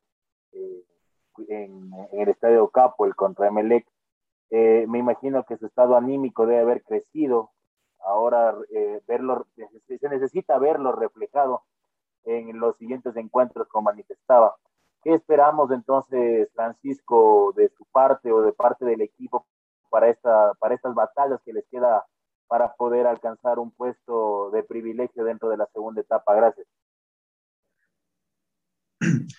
en, 1.48 1.92
el 2.12 2.30
Estadio 2.30 2.68
Capo, 2.68 3.08
el 3.08 3.16
contra 3.16 3.48
Emelec, 3.48 3.88
me 4.52 5.00
imagino 5.00 5.44
que 5.46 5.58
su 5.58 5.68
estado 5.68 5.96
anímico 5.96 6.46
debe 6.46 6.62
haber 6.62 6.84
crecido. 6.84 7.52
Ahora 8.00 8.56
verlo, 9.08 9.46
se 9.56 10.10
necesita 10.10 10.58
verlo 10.58 10.92
reflejado 10.94 11.64
en 12.26 12.60
los 12.60 12.78
siguientes 12.78 13.16
encuentros, 13.16 13.68
como 13.68 13.86
manifestaba. 13.86 14.56
¿Qué 15.04 15.14
esperamos 15.14 15.72
entonces, 15.72 16.50
Francisco, 16.54 17.54
de 17.56 17.70
su 17.78 17.86
parte 17.86 18.32
o 18.32 18.42
de 18.42 18.52
parte 18.52 18.86
del 18.86 19.02
equipo 19.02 19.48
para, 19.90 20.10
esta, 20.10 20.54
para 20.56 20.76
estas 20.76 20.94
batallas 20.94 21.40
que 21.46 21.54
les 21.54 21.66
queda 21.70 22.06
para 22.48 22.74
poder 22.74 23.08
alcanzar 23.08 23.60
un 23.60 23.72
puesto 23.72 24.50
de 24.52 24.64
privilegio 24.64 25.24
dentro 25.24 25.50
de 25.50 25.58
la 25.58 25.68
segunda 25.68 26.02
etapa? 26.02 26.36
Gracias. 26.36 26.68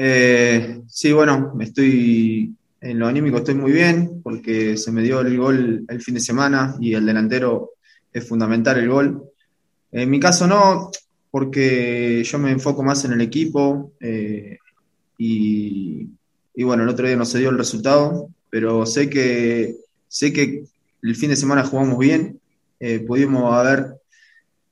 Eh, 0.00 0.82
sí, 0.86 1.12
bueno, 1.12 1.54
estoy 1.58 2.56
en 2.80 2.98
lo 2.98 3.06
anímico 3.06 3.38
estoy 3.38 3.54
muy 3.54 3.72
bien 3.72 4.20
porque 4.22 4.76
se 4.76 4.92
me 4.92 5.02
dio 5.02 5.20
el 5.20 5.36
gol 5.36 5.84
el 5.88 6.00
fin 6.00 6.14
de 6.14 6.20
semana 6.20 6.76
y 6.80 6.94
el 6.94 7.06
delantero 7.06 7.72
es 8.12 8.26
fundamental 8.26 8.78
el 8.78 8.88
gol. 8.88 9.24
En 9.90 10.10
mi 10.10 10.20
caso 10.20 10.46
no, 10.46 10.90
porque 11.30 12.22
yo 12.24 12.38
me 12.38 12.50
enfoco 12.50 12.82
más 12.82 13.04
en 13.04 13.12
el 13.12 13.20
equipo 13.20 13.92
eh, 14.00 14.58
y, 15.16 16.08
bueno, 16.56 16.82
el 16.84 16.88
otro 16.88 17.06
día 17.06 17.16
no 17.16 17.24
se 17.24 17.38
dio 17.38 17.50
el 17.50 17.58
resultado, 17.58 18.28
pero 18.50 18.86
sé 18.86 19.10
que, 19.10 19.76
sé 20.06 20.32
que 20.32 20.64
el 21.02 21.16
fin 21.16 21.30
de 21.30 21.36
semana 21.36 21.64
jugamos 21.64 21.98
bien, 21.98 22.40
eh, 22.80 23.00
pudimos 23.00 23.52
haber 23.52 23.96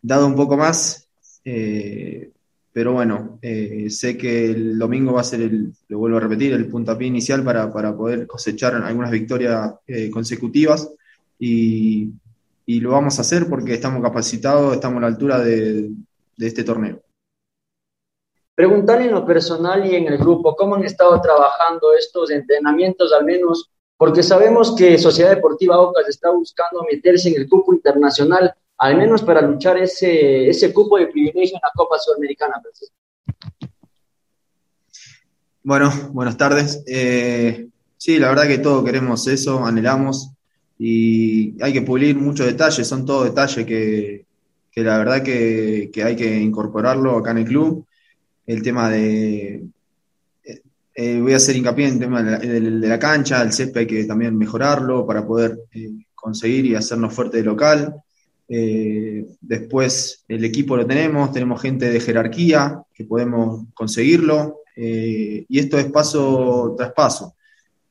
dado 0.03 0.27
un 0.27 0.37
poco 0.37 0.57
más, 0.57 1.09
eh, 1.45 2.31
pero 2.77 2.93
bueno, 2.93 3.39
eh, 3.41 3.89
sé 3.89 4.19
que 4.19 4.51
el 4.51 4.79
domingo 4.79 5.15
va 5.15 5.23
a 5.23 5.25
ser 5.25 5.41
el, 5.41 5.73
lo 5.89 5.99
vuelvo 5.99 6.19
a 6.19 6.21
repetir, 6.21 6.53
el 6.53 6.69
puntapié 6.69 7.09
inicial 7.09 7.43
para, 7.43 7.73
para 7.73 7.97
poder 7.97 8.27
cosechar 8.27 8.75
algunas 8.75 9.11
victorias 9.11 9.77
eh, 9.87 10.11
consecutivas 10.11 10.93
y, 11.39 12.11
y, 12.67 12.81
lo 12.81 12.91
vamos 12.91 13.17
a 13.17 13.23
hacer 13.23 13.49
porque 13.49 13.73
estamos 13.73 14.03
capacitados, 14.03 14.75
estamos 14.75 14.99
a 14.99 15.01
la 15.01 15.07
altura 15.07 15.39
de, 15.39 15.89
de 16.37 16.47
este 16.47 16.65
torneo. 16.65 17.01
Preguntarle 18.55 19.07
en 19.07 19.13
lo 19.13 19.25
personal 19.25 19.91
y 19.91 19.97
en 19.97 20.09
el 20.09 20.19
grupo, 20.19 20.55
¿cómo 20.55 20.75
han 20.75 20.85
estado 20.85 21.19
trabajando 21.23 21.95
estos 21.95 22.31
entrenamientos, 22.31 23.11
al 23.15 23.25
menos? 23.25 23.71
Porque 23.97 24.23
sabemos 24.23 24.77
que 24.77 24.99
Sociedad 24.99 25.35
Deportiva 25.35 25.77
Aucas 25.77 26.11
está 26.11 26.29
buscando 26.29 26.83
meterse 26.83 27.31
en 27.31 27.41
el 27.41 27.49
cupo 27.49 27.73
internacional, 27.73 28.55
al 28.79 28.97
menos 28.97 29.23
para 29.23 29.41
luchar 29.41 29.79
ese, 29.79 30.49
ese 30.49 30.73
cupo 30.73 30.99
de 30.99 31.07
privilegio 31.07 31.57
en 31.57 31.61
la 31.63 31.71
Copa 31.75 31.99
Sudamericana. 31.99 32.61
Bueno, 35.63 35.93
buenas 36.13 36.37
tardes. 36.37 36.83
Eh, 36.87 37.69
sí, 37.97 38.19
la 38.19 38.29
verdad 38.29 38.47
que 38.47 38.59
todos 38.59 38.85
queremos 38.85 39.27
eso, 39.27 39.65
anhelamos 39.65 40.31
y 40.79 41.61
hay 41.63 41.73
que 41.73 41.83
pulir 41.83 42.17
muchos 42.17 42.47
detalles, 42.47 42.87
son 42.87 43.07
todos 43.07 43.25
detalles 43.25 43.65
que, 43.67 44.27
que 44.71 44.81
la 44.83 44.99
verdad 44.99 45.23
que, 45.23 45.91
que 45.93 46.05
hay 46.05 46.15
que 46.15 46.37
incorporarlo 46.39 47.17
acá 47.17 47.31
en 47.31 47.39
el 47.39 47.47
club 47.47 47.87
el 48.47 48.63
tema 48.63 48.91
de, 48.91 49.65
eh, 50.99 51.21
voy 51.21 51.35
a 51.35 51.37
hacer 51.37 51.57
hincapié 51.57 51.89
en 51.89 51.95
el 51.95 52.01
tema 52.01 52.23
de 52.23 52.61
la, 52.61 52.99
cancha, 52.99 53.43
el 53.43 53.53
césped 53.53 53.81
hay 53.81 53.87
que 53.87 54.05
también 54.05 54.39
mejorarlo 54.39 55.05
para 55.05 55.27
poder 55.27 55.59
eh, 55.73 55.91
conseguir 56.15 56.65
y 56.65 56.75
hacernos 56.75 57.13
fuerte 57.13 57.37
de 57.37 57.43
local. 57.43 58.03
Después 58.49 60.25
el 60.29 60.45
equipo 60.45 60.77
lo 60.77 60.87
tenemos, 60.87 61.33
tenemos 61.33 61.61
gente 61.61 61.91
de 61.91 62.01
jerarquía 62.01 62.83
que 62.95 63.05
podemos 63.05 63.65
conseguirlo 63.75 64.61
y 64.77 65.59
esto 65.59 65.79
es 65.79 65.87
paso 65.87 66.75
tras 66.77 66.93
paso. 66.93 67.35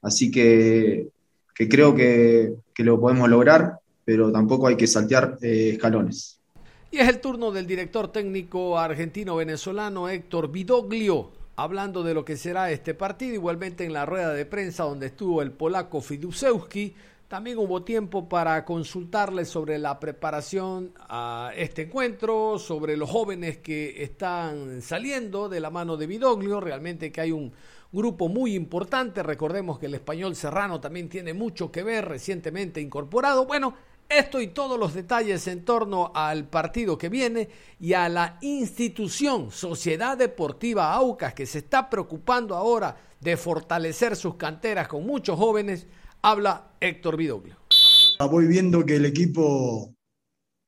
Así 0.02 0.30
que, 0.30 1.08
que 1.54 1.68
creo 1.68 1.96
que, 1.96 2.54
que, 2.74 2.84
lo 2.84 3.00
podemos 3.00 3.28
lograr, 3.28 3.80
pero 4.04 4.32
tampoco 4.32 4.68
hay 4.68 4.78
que 4.78 4.86
saltear 4.86 5.38
escalones. 5.42 6.40
Y 6.92 7.00
es 7.00 7.10
el 7.10 7.20
turno 7.20 7.52
del 7.52 7.66
director 7.66 8.12
técnico 8.12 8.78
argentino-venezolano 8.78 10.08
Héctor 10.08 10.52
Vidoglio, 10.52 11.32
hablando 11.56 12.04
de 12.04 12.14
lo 12.14 12.24
que 12.24 12.38
será 12.38 12.72
este 12.72 12.94
partido, 12.94 13.34
igualmente 13.34 13.84
en 13.84 13.94
la 13.94 14.06
rueda 14.06 14.34
de 14.34 14.46
prensa 14.46 14.84
donde 14.84 15.08
estuvo 15.08 15.42
el 15.42 15.52
polaco 15.52 16.02
Fidusewski. 16.02 16.94
También 17.28 17.58
hubo 17.58 17.82
tiempo 17.82 18.30
para 18.30 18.64
consultarle 18.64 19.46
sobre 19.46 19.80
la 19.80 20.00
preparación 20.00 20.94
a 21.10 21.52
este 21.56 21.84
encuentro, 21.84 22.60
sobre 22.60 22.96
los 22.96 23.10
jóvenes 23.10 23.58
que 23.58 24.04
están 24.04 24.80
saliendo 24.84 25.50
de 25.50 25.60
la 25.60 25.72
mano 25.72 25.98
de 25.98 26.06
Vidoglio. 26.06 26.62
Realmente 26.62 27.12
que 27.12 27.22
hay 27.22 27.32
un 27.32 27.52
grupo 27.92 28.30
muy 28.30 28.54
importante. 28.54 29.24
Recordemos 29.24 29.80
que 29.80 29.88
el 29.88 29.96
español 29.96 30.36
serrano 30.36 30.80
también 30.80 31.10
tiene 31.10 31.34
mucho 31.34 31.72
que 31.72 31.82
ver, 31.82 32.06
recientemente 32.06 32.80
incorporado. 32.80 33.48
Bueno, 33.48 33.74
esto 34.08 34.40
y 34.40 34.50
todos 34.50 34.80
los 34.80 34.94
detalles 34.94 35.48
en 35.48 35.66
torno 35.66 36.12
al 36.14 36.48
partido 36.48 36.96
que 36.96 37.10
viene 37.10 37.50
y 37.80 37.94
a 37.94 38.08
la 38.08 38.38
institución 38.42 39.50
Sociedad 39.50 40.16
Deportiva 40.16 40.94
Aucas 40.94 41.34
que 41.34 41.48
se 41.48 41.58
está 41.58 41.90
preocupando 41.90 42.56
ahora 42.56 42.96
de 43.20 43.36
fortalecer 43.36 44.16
sus 44.16 44.36
canteras 44.36 44.88
con 44.88 45.04
muchos 45.08 45.40
jóvenes, 45.40 45.88
habla 46.26 46.76
Héctor 46.80 47.18
Vidoglio. 47.18 47.56
Voy 48.20 48.48
viendo 48.48 48.84
que 48.84 48.96
el 48.96 49.06
equipo 49.06 49.96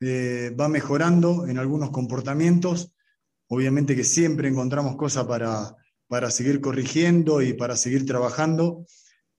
eh, 0.00 0.54
va 0.58 0.68
mejorando 0.68 1.48
en 1.48 1.58
algunos 1.58 1.90
comportamientos. 1.90 2.94
Obviamente 3.48 3.96
que 3.96 4.04
siempre 4.04 4.48
encontramos 4.48 4.94
cosas 4.94 5.26
para, 5.26 5.74
para 6.06 6.30
seguir 6.30 6.60
corrigiendo 6.60 7.42
y 7.42 7.54
para 7.54 7.76
seguir 7.76 8.06
trabajando. 8.06 8.84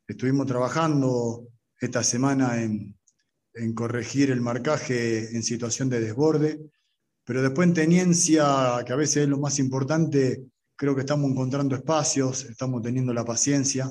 Estuvimos 0.05 0.45
trabajando 0.45 1.47
esta 1.79 2.03
semana 2.03 2.61
en, 2.61 2.97
en 3.53 3.73
corregir 3.73 4.29
el 4.29 4.41
marcaje 4.41 5.33
en 5.33 5.41
situación 5.41 5.89
de 5.89 6.01
desborde, 6.01 6.59
pero 7.23 7.41
después 7.41 7.65
en 7.65 7.73
teniencia, 7.73 8.83
que 8.85 8.91
a 8.91 8.97
veces 8.97 9.23
es 9.23 9.29
lo 9.29 9.37
más 9.37 9.57
importante, 9.59 10.43
creo 10.75 10.95
que 10.95 11.01
estamos 11.01 11.31
encontrando 11.31 11.75
espacios, 11.75 12.43
estamos 12.43 12.81
teniendo 12.81 13.13
la 13.13 13.23
paciencia 13.23 13.89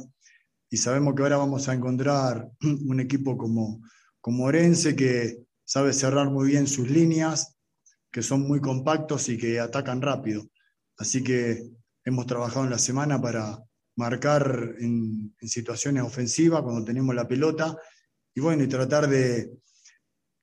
y 0.70 0.76
sabemos 0.76 1.14
que 1.14 1.22
ahora 1.22 1.38
vamos 1.38 1.68
a 1.68 1.74
encontrar 1.74 2.50
un 2.62 3.00
equipo 3.00 3.36
como, 3.36 3.82
como 4.20 4.44
Orense 4.44 4.94
que 4.94 5.44
sabe 5.64 5.92
cerrar 5.92 6.30
muy 6.30 6.48
bien 6.48 6.66
sus 6.66 6.90
líneas, 6.90 7.56
que 8.10 8.22
son 8.22 8.46
muy 8.46 8.60
compactos 8.60 9.28
y 9.28 9.36
que 9.36 9.60
atacan 9.60 10.00
rápido. 10.00 10.48
Así 10.96 11.22
que 11.22 11.68
hemos 12.04 12.26
trabajado 12.26 12.64
en 12.64 12.70
la 12.70 12.78
semana 12.78 13.20
para 13.20 13.62
marcar 13.96 14.74
en, 14.78 15.34
situaciones 15.40 16.02
ofensivas 16.02 16.62
cuando 16.62 16.84
tenemos 16.84 17.14
la 17.14 17.28
pelota 17.28 17.76
y 18.34 18.40
bueno, 18.40 18.62
y 18.62 18.68
tratar 18.68 19.08
de, 19.08 19.50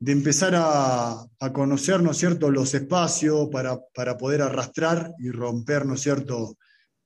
empezar 0.06 0.54
a, 0.56 1.26
conocer, 1.54 2.04
¿no 2.04 2.12
es 2.12 2.18
cierto?, 2.18 2.52
los 2.52 2.74
espacios 2.74 3.50
para, 3.50 4.18
poder 4.18 4.42
arrastrar 4.42 5.14
y 5.20 5.32
romper, 5.32 5.86
¿no 5.86 5.96
es 5.96 6.02
cierto?, 6.02 6.58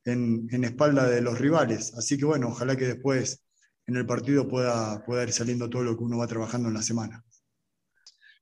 en, 0.06 0.64
espalda 0.64 1.08
de 1.08 1.22
los 1.22 1.40
rivales. 1.40 1.94
Así 1.96 2.18
que 2.18 2.26
bueno, 2.26 2.50
ojalá 2.50 2.76
que 2.76 2.88
después 2.88 3.44
en 3.88 3.96
el 3.96 4.06
partido 4.06 4.48
pueda, 4.48 5.04
pueda 5.06 5.24
ir 5.24 5.32
saliendo 5.32 5.70
todo 5.70 5.84
lo 5.84 5.98
que 5.98 6.04
uno 6.04 6.18
va 6.18 6.28
trabajando 6.28 6.68
en 6.68 6.76
la 6.76 6.82
semana. 6.82 7.24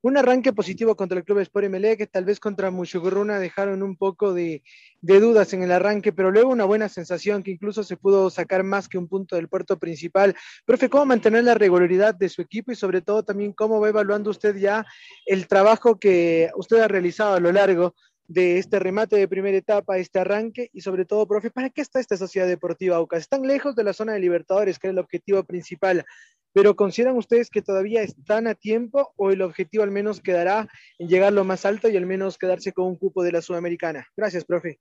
Un 0.04 0.16
arranque 0.16 0.54
positivo 0.54 0.96
contra 0.96 1.18
el 1.18 1.26
Club 1.26 1.40
Sport 1.40 1.72
que 1.98 2.08
tal 2.08 2.24
vez 2.24 2.40
contra 2.40 2.70
Mushuguruna 2.70 3.40
dejaron 3.40 3.82
un 3.82 3.98
poco 3.98 4.32
de, 4.32 4.62
dudas 5.02 5.54
en 5.54 5.64
el 5.64 5.72
arranque, 5.72 6.14
pero 6.14 6.30
luego 6.30 6.52
una 6.52 6.66
buena 6.66 6.88
sensación 6.88 7.42
que 7.42 7.52
incluso 7.52 7.84
se 7.84 7.98
pudo 7.98 8.30
sacar 8.30 8.64
más 8.64 8.88
que 8.88 9.00
un 9.00 9.08
punto 9.08 9.36
del 9.36 9.50
puerto 9.50 9.80
principal. 9.80 10.36
Profe, 10.66 10.88
¿cómo 10.88 11.08
mantener 11.08 11.44
la 11.44 11.56
regularidad 11.56 12.14
de 12.14 12.30
su 12.30 12.44
equipo 12.44 12.72
y 12.72 12.76
sobre 12.76 13.02
todo 13.02 13.24
también 13.24 13.54
cómo 13.54 13.80
va 13.80 13.90
evaluando 13.90 14.30
usted 14.30 14.56
ya 14.56 14.86
el 15.26 15.48
trabajo 15.48 16.00
que 16.00 16.52
usted 16.56 16.78
ha 16.80 16.88
realizado 16.88 17.34
a 17.34 17.40
lo 17.40 17.52
largo 17.52 17.96
de 18.28 18.58
este 18.58 18.80
remate 18.80 19.16
de 19.16 19.28
primera 19.28 19.58
etapa, 19.58 19.98
este 19.98 20.20
arranque 20.20 20.70
y 20.74 20.82
sobre 20.82 21.06
todo, 21.06 21.28
profe, 21.28 21.50
¿para 21.50 21.70
qué 21.70 21.82
está 21.82 22.00
esta 22.00 22.18
sociedad 22.18 22.48
deportiva 22.48 22.98
Aucas? 22.98 23.22
Están 23.22 23.44
lejos 23.44 23.76
de 23.76 23.84
la 23.84 23.94
zona 23.94 24.14
de 24.14 24.20
Libertadores, 24.20 24.80
que 24.80 24.88
es 24.88 24.92
el 24.92 25.00
objetivo 25.00 25.44
principal, 25.44 26.06
pero 26.54 26.76
¿consideran 26.76 27.16
ustedes 27.18 27.50
que 27.50 27.62
todavía 27.62 28.02
están 28.02 28.48
a 28.48 28.56
tiempo 28.56 29.14
o 29.16 29.32
el 29.32 29.42
objetivo 29.42 29.84
al 29.84 29.92
menos 29.92 30.22
quedará 30.22 30.68
en 30.98 31.08
llegar 31.08 31.32
lo 31.32 31.44
más 31.44 31.66
alto 31.66 31.88
y 31.88 31.96
al 31.96 32.06
menos 32.06 32.38
quedarse 32.38 32.74
con 32.74 32.88
un 32.88 32.98
cupo 32.98 33.24
de 33.24 33.32
la 33.32 33.42
Sudamericana? 33.42 34.08
Gracias, 34.16 34.44
profe. 34.44 34.80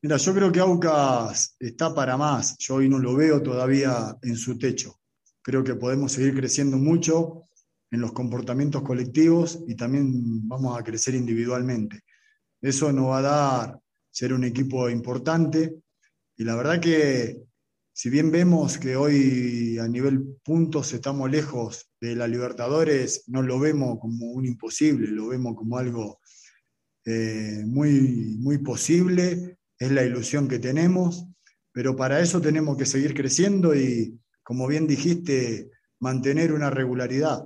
Mira, 0.00 0.16
yo 0.16 0.32
creo 0.32 0.52
que 0.52 0.60
Aucas 0.60 1.56
está 1.58 1.92
para 1.92 2.16
más. 2.16 2.56
Yo 2.58 2.76
hoy 2.76 2.88
no 2.88 2.98
lo 2.98 3.16
veo 3.16 3.42
todavía 3.42 4.16
en 4.22 4.36
su 4.36 4.56
techo. 4.56 4.94
Creo 5.42 5.64
que 5.64 5.74
podemos 5.74 6.12
seguir 6.12 6.36
creciendo 6.36 6.76
mucho 6.76 7.44
en 7.90 8.00
los 8.00 8.12
comportamientos 8.12 8.82
colectivos 8.82 9.64
y 9.66 9.74
también 9.74 10.46
vamos 10.46 10.78
a 10.78 10.84
crecer 10.84 11.14
individualmente. 11.14 12.02
Eso 12.60 12.92
nos 12.92 13.08
va 13.08 13.18
a 13.18 13.22
dar 13.22 13.80
ser 14.10 14.32
un 14.32 14.44
equipo 14.44 14.90
importante. 14.90 15.76
Y 16.36 16.44
la 16.44 16.56
verdad 16.56 16.80
que 16.80 17.40
si 17.92 18.10
bien 18.10 18.30
vemos 18.30 18.78
que 18.78 18.96
hoy 18.96 19.78
a 19.78 19.88
nivel 19.88 20.38
puntos 20.44 20.92
estamos 20.92 21.30
lejos 21.30 21.90
de 22.00 22.14
la 22.14 22.28
Libertadores, 22.28 23.24
no 23.28 23.42
lo 23.42 23.58
vemos 23.58 23.98
como 24.00 24.26
un 24.32 24.44
imposible, 24.44 25.08
lo 25.08 25.28
vemos 25.28 25.56
como 25.56 25.78
algo 25.78 26.20
eh, 27.04 27.62
muy, 27.66 28.36
muy 28.38 28.58
posible, 28.58 29.58
es 29.78 29.90
la 29.90 30.04
ilusión 30.04 30.48
que 30.48 30.58
tenemos, 30.58 31.26
pero 31.72 31.96
para 31.96 32.20
eso 32.20 32.40
tenemos 32.40 32.76
que 32.76 32.86
seguir 32.86 33.14
creciendo 33.14 33.74
y, 33.74 34.18
como 34.42 34.66
bien 34.66 34.86
dijiste, 34.86 35.70
mantener 36.00 36.52
una 36.52 36.70
regularidad. 36.70 37.44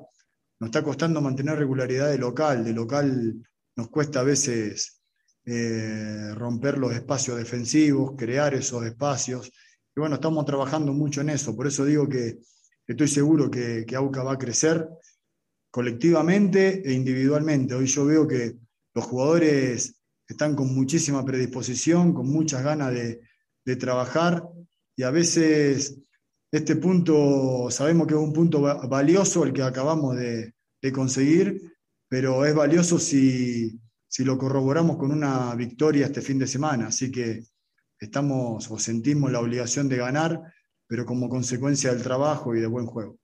Nos 0.61 0.69
está 0.69 0.83
costando 0.83 1.21
mantener 1.21 1.59
regularidad 1.59 2.11
de 2.11 2.19
local, 2.19 2.65
de 2.65 2.73
local 2.73 3.43
nos 3.77 3.89
cuesta 3.89 4.21
a 4.21 4.25
veces 4.25 5.02
eh, 5.45 6.33
romper 6.35 6.79
los 6.79 6.93
espacios 6.93 7.37
defensivos, 7.37 8.13
crear 8.17 8.55
esos 8.55 8.85
espacios. 8.85 9.51
Y 9.95 10.01
bueno, 10.01 10.17
estamos 10.17 10.45
trabajando 10.45 10.93
mucho 10.93 11.21
en 11.21 11.31
eso, 11.31 11.55
por 11.57 11.67
eso 11.67 11.85
digo 11.85 12.09
que, 12.09 12.39
estoy 12.87 13.09
seguro 13.09 13.51
que, 13.51 13.85
que, 13.87 13.97
AUCA 13.97 14.23
va 14.23 14.33
a 14.33 14.39
crecer 14.39 14.87
colectivamente 15.71 16.83
e 16.85 16.93
individualmente. 16.93 17.75
Hoy 17.75 17.87
yo 17.87 18.05
veo 18.05 18.29
que 18.29 18.55
los 18.95 19.05
jugadores 19.05 19.95
están 20.29 20.55
con 20.55 20.75
muchísima 20.75 21.25
predisposición, 21.25 22.13
con 22.13 22.29
muchas 22.29 22.63
ganas 22.63 22.93
de, 22.93 23.21
de 23.65 23.77
trabajar 23.77 24.47
y 24.97 25.03
a 25.03 25.11
veces 25.11 25.99
este 26.51 26.77
punto, 26.77 27.71
sabemos 27.71 28.07
que 28.07 28.15
es 28.15 28.21
un 28.21 28.33
punto 28.33 28.61
valioso 28.61 29.45
el 29.45 29.55
que 29.55 29.63
acabamos 29.63 30.17
de, 30.17 30.53
de 30.83 30.93
conseguir, 30.93 31.73
pero 32.09 32.45
es 32.45 32.55
valioso 32.55 32.99
si, 32.99 33.81
si 34.13 34.25
lo 34.25 34.37
corroboramos 34.37 34.99
con 34.99 35.11
una 35.11 35.55
victoria 35.55 36.05
este 36.05 36.21
fin 36.21 36.39
de 36.39 36.47
semana. 36.47 36.89
Así 36.89 37.11
que 37.11 37.45
estamos 37.99 38.71
o 38.71 38.79
sentimos 38.79 39.33
la 39.33 39.41
obligación 39.41 39.89
de 39.89 39.97
ganar, 39.97 40.39
pero 40.87 41.07
como 41.07 41.31
consecuencia 41.31 41.95
del 41.95 42.03
trabajo 42.03 42.55
y 42.55 42.61
de 42.61 42.67
buen 42.67 42.85
juego. 42.85 43.17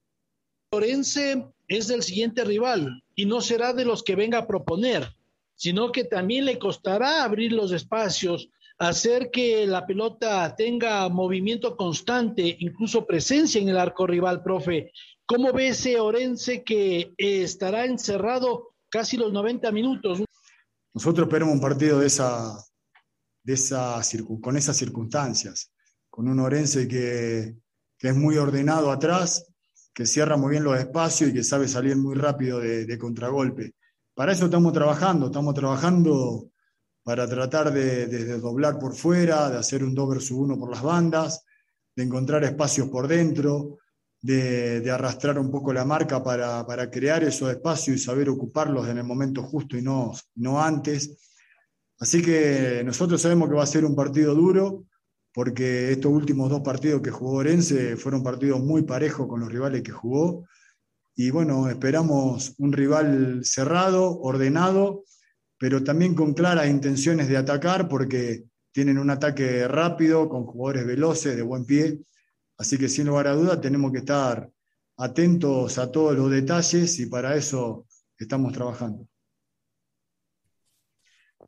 Lorense 0.73 1.47
es 1.67 1.89
del 1.89 2.03
siguiente 2.03 2.43
rival 2.43 3.03
y 3.15 3.27
no 3.27 3.43
será 3.43 3.75
de 3.75 3.85
los 3.85 4.03
que 4.03 4.17
venga 4.17 4.39
a 4.39 4.47
proponer. 4.47 5.15
sino 5.61 5.91
que 5.91 6.05
también 6.05 6.45
le 6.45 6.57
costará 6.57 7.25
abrir 7.25 7.53
los 7.53 7.73
espacios, 7.73 8.49
hacer 8.79 9.29
que 9.33 9.67
la 9.67 9.85
pelota 9.89 10.55
tenga 10.57 11.09
movimiento 11.09 11.77
constante, 11.77 12.57
incluso 12.61 13.05
presencia 13.05 13.61
en 13.61 13.69
el 13.69 13.77
arco 13.77 14.07
rival, 14.07 14.41
profe. 14.41 14.93
¿Cómo 15.27 15.53
ve 15.53 15.69
ese 15.69 15.99
Orense 15.99 16.63
que 16.63 17.13
estará 17.19 17.87
encerrado 17.87 18.77
casi 18.89 19.17
los 19.17 19.33
90 19.33 19.73
minutos? 19.73 20.23
Nosotros 20.99 21.29
esperamos 21.29 21.55
un 21.55 21.61
partido 21.61 22.01
de 22.01 22.09
esa, 22.09 22.59
con 24.41 24.57
esas 24.57 24.77
circunstancias, 24.77 25.71
con 26.11 26.27
un 26.27 26.41
Orense 26.41 26.89
que, 26.89 27.55
es 28.01 28.17
muy 28.17 28.37
ordenado 28.37 28.91
atrás, 28.91 29.47
que 29.95 30.05
cierra 30.07 30.37
muy 30.37 30.51
bien 30.51 30.65
los 30.65 30.77
espacios 30.77 31.31
y 31.31 31.35
que 31.35 31.45
sabe 31.45 31.69
salir 31.69 31.97
muy 31.97 32.17
rápido 32.17 32.59
de, 32.59 32.85
de 32.85 32.99
contragolpe. 32.99 33.77
Para 34.13 34.33
eso 34.33 34.47
estamos 34.47 34.73
trabajando, 34.73 35.27
estamos 35.27 35.55
trabajando 35.55 36.51
para 37.05 37.29
tratar 37.29 37.73
de, 37.73 38.39
doblar 38.41 38.81
por 38.81 38.93
fuera, 38.93 39.51
de 39.51 39.59
hacer 39.59 39.85
un 39.85 39.95
2 39.95 40.09
versus 40.09 40.33
1 40.33 40.59
por 40.59 40.69
las 40.69 40.83
bandas, 40.83 41.45
de 41.95 42.03
encontrar 42.03 42.43
espacios 42.43 42.89
por 42.89 43.07
dentro, 43.07 43.79
de, 44.21 44.91
arrastrar 44.91 45.39
un 45.39 45.51
poco 45.51 45.73
la 45.73 45.85
marca 45.85 46.23
para, 46.23 46.91
crear 46.91 47.23
esos 47.25 47.51
espacios 47.51 47.97
y 47.97 47.99
saber 47.99 48.29
ocuparlos 48.29 48.89
en 48.89 48.99
el 48.99 49.05
momento 49.05 49.43
justo 49.43 49.77
y 49.77 49.83
no, 49.83 50.13
no 50.37 50.61
antes. 50.63 51.17
Así 52.01 52.23
que 52.23 52.83
nosotros 52.85 53.21
sabemos 53.21 53.49
que 53.49 53.57
va 53.57 53.65
a 53.65 53.67
ser 53.67 53.85
un 53.85 53.97
partido 53.97 54.35
duro, 54.35 54.85
porque 55.33 55.93
estos 55.93 56.13
últimos 56.13 56.51
dos 56.51 56.61
partidos 56.61 57.03
que 57.03 57.11
jugó 57.11 57.39
Orense 57.39 57.97
fueron 57.97 58.23
partidos 58.23 58.61
muy 58.61 58.83
parejos 58.83 59.27
con 59.27 59.41
los 59.41 59.51
rivales 59.51 59.83
que 59.83 59.93
jugó. 59.93 60.47
Y 61.15 61.31
bueno, 61.31 61.69
esperamos 61.69 62.55
un 62.59 62.73
rival 62.73 63.41
cerrado, 63.45 64.21
ordenado 64.21 65.05
pero 65.59 65.83
también 65.83 66.15
con 66.15 66.35
claras 66.35 66.69
intenciones 66.69 67.29
de 67.29 67.37
atacar 67.37 67.89
porque 67.89 68.45
tienen 68.73 68.99
un 68.99 69.11
ataque 69.11 69.67
rápido, 69.67 70.29
con 70.29 70.47
jugadores 70.47 70.87
veloces, 70.87 71.37
de 71.37 71.43
buen 71.43 71.67
pie. 71.67 71.99
Así 72.59 72.77
que 72.77 72.89
sin 72.89 73.07
lugar 73.07 73.29
a 73.29 73.35
duda 73.35 73.61
tenemos 73.61 73.93
que 73.93 73.99
estar 73.99 74.51
atentos 74.97 75.79
a 75.79 75.91
todos 75.91 76.17
los 76.17 76.31
detalles 76.31 76.99
y 76.99 77.07
para 77.07 77.37
eso 77.37 77.87
estamos 78.19 78.53
trabajando. 78.53 79.07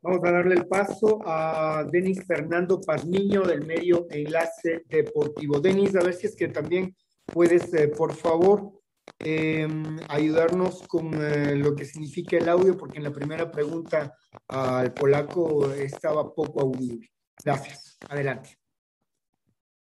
Vamos 0.02 0.20
a 0.24 0.30
darle 0.30 0.54
el 0.54 0.66
paso 0.66 1.20
a 1.26 1.84
Denis 1.90 2.24
Fernando 2.26 2.80
Pazmiño 2.80 3.42
del 3.42 3.66
medio 3.66 4.06
Enlace 4.08 4.84
Deportivo. 4.88 5.60
Denis, 5.60 5.94
a 5.96 6.02
ver 6.02 6.14
si 6.14 6.26
es 6.26 6.36
que 6.36 6.48
también 6.48 6.96
puedes, 7.26 7.74
eh, 7.74 7.88
por 7.88 8.14
favor, 8.14 8.70
eh, 9.18 9.68
ayudarnos 10.08 10.86
con 10.86 11.12
eh, 11.20 11.56
lo 11.56 11.74
que 11.74 11.84
significa 11.84 12.38
el 12.38 12.48
audio, 12.48 12.76
porque 12.78 12.98
en 12.98 13.04
la 13.04 13.12
primera 13.12 13.50
pregunta 13.50 14.16
al 14.48 14.94
polaco 14.94 15.70
estaba 15.72 16.32
poco 16.32 16.60
audible. 16.62 17.10
Gracias. 17.44 17.98
Adelante. 18.08 18.59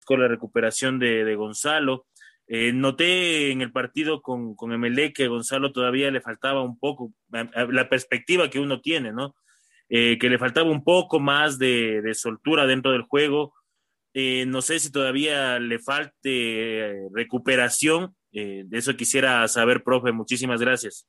Con 0.04 0.20
la 0.20 0.28
recuperación 0.28 0.98
de, 0.98 1.24
de 1.24 1.34
Gonzalo. 1.34 2.06
Eh, 2.46 2.72
noté 2.72 3.50
en 3.50 3.62
el 3.62 3.72
partido 3.72 4.20
con, 4.20 4.54
con 4.54 4.78
MLE 4.78 5.12
que 5.12 5.28
Gonzalo 5.28 5.72
todavía 5.72 6.10
le 6.10 6.20
faltaba 6.20 6.62
un 6.62 6.78
poco, 6.78 7.10
la 7.30 7.88
perspectiva 7.88 8.50
que 8.50 8.60
uno 8.60 8.82
tiene, 8.82 9.12
¿no? 9.12 9.34
Eh, 9.88 10.18
que 10.18 10.28
le 10.28 10.38
faltaba 10.38 10.70
un 10.70 10.84
poco 10.84 11.20
más 11.20 11.58
de, 11.58 12.02
de 12.02 12.14
soltura 12.14 12.66
dentro 12.66 12.92
del 12.92 13.02
juego. 13.02 13.54
Eh, 14.12 14.44
no 14.46 14.60
sé 14.60 14.78
si 14.78 14.92
todavía 14.92 15.58
le 15.58 15.78
falte 15.78 17.08
recuperación 17.14 18.14
eh, 18.34 18.64
de 18.66 18.78
eso 18.78 18.96
quisiera 18.96 19.46
saber, 19.46 19.84
profe. 19.84 20.10
Muchísimas 20.12 20.60
gracias. 20.60 21.06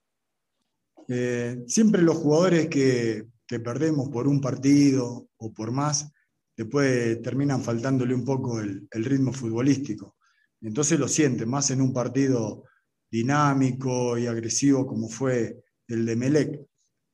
Eh, 1.07 1.57
siempre 1.67 2.03
los 2.03 2.17
jugadores 2.17 2.67
que, 2.67 3.25
perdemos 3.47 4.09
por 4.09 4.27
un 4.27 4.41
partido 4.41 5.27
o 5.37 5.53
por 5.53 5.71
más, 5.71 6.11
después 6.55 7.21
terminan 7.21 7.61
faltándole 7.61 8.13
un 8.13 8.25
poco 8.25 8.59
el, 8.59 8.87
ritmo 8.91 9.33
futbolístico. 9.33 10.17
Entonces 10.61 10.99
lo 10.99 11.07
sienten, 11.07 11.49
más 11.49 11.71
en 11.71 11.81
un 11.81 11.93
partido 11.93 12.63
dinámico 13.09 14.17
y 14.17 14.27
agresivo 14.27 14.85
como 14.85 15.09
fue 15.09 15.63
el 15.87 16.05
de 16.05 16.15
Melec. 16.15 16.61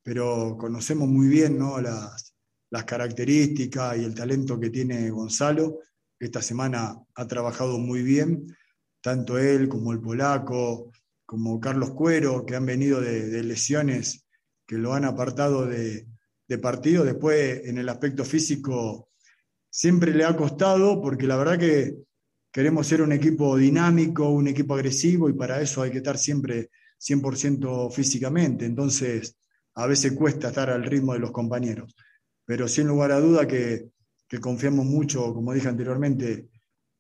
Pero 0.04 0.58
conocemos 0.58 1.08
muy 1.08 1.28
bien 1.28 1.60
las, 1.60 2.34
las 2.70 2.86
características 2.86 3.98
y 3.98 4.04
el 4.04 4.16
talento 4.16 4.60
que 4.60 4.70
tiene 4.70 5.10
Gonzalo. 5.10 5.80
Esta 6.20 6.42
semana 6.42 6.96
ha 7.16 7.28
trabajado 7.28 7.78
muy 7.78 8.02
bien 8.02 8.48
tanto 9.02 9.38
él 9.40 9.68
como 9.68 9.92
el 9.92 10.00
polaco, 10.00 10.92
como 11.26 11.60
Carlos 11.60 11.92
Cuero, 11.92 12.46
que 12.46 12.56
han 12.56 12.66
venido 12.66 13.02
de, 13.02 13.44
lesiones 13.44 14.26
que 14.66 14.78
lo 14.78 14.94
han 14.94 15.06
apartado 15.06 15.66
de, 15.66 16.08
partido. 16.62 17.06
Después, 17.06 17.62
en 17.66 17.78
el 17.78 17.88
aspecto 17.88 18.26
físico, 18.26 19.11
siempre 19.72 20.14
le 20.14 20.24
ha 20.24 20.38
costado, 20.38 21.02
porque 21.02 21.26
la 21.26 21.38
verdad 21.38 21.58
que 21.58 21.96
queremos 22.52 22.86
ser 22.86 23.02
un 23.02 23.12
equipo 23.12 23.58
dinámico, 23.58 24.30
un 24.30 24.48
equipo 24.48 24.76
agresivo, 24.76 25.30
y 25.30 25.34
para 25.34 25.60
eso 25.60 25.82
hay 25.82 25.90
que 25.90 25.98
estar 25.98 26.20
siempre 26.20 26.70
100% 27.00 27.92
físicamente. 27.92 28.66
Entonces, 28.66 29.36
a 29.74 29.88
veces 29.88 30.14
cuesta 30.14 30.50
estar 30.50 30.70
al 30.70 30.84
ritmo 30.84 31.14
de 31.14 31.20
los 31.20 31.32
compañeros. 31.32 31.96
Pero 32.46 32.68
sin 32.68 32.88
lugar 32.88 33.12
a 33.12 33.20
duda 33.20 33.48
que, 33.48 33.90
que 34.28 34.40
confiamos 34.40 34.86
mucho, 34.86 35.34
como 35.34 35.54
dije 35.54 35.70
anteriormente, 35.70 36.50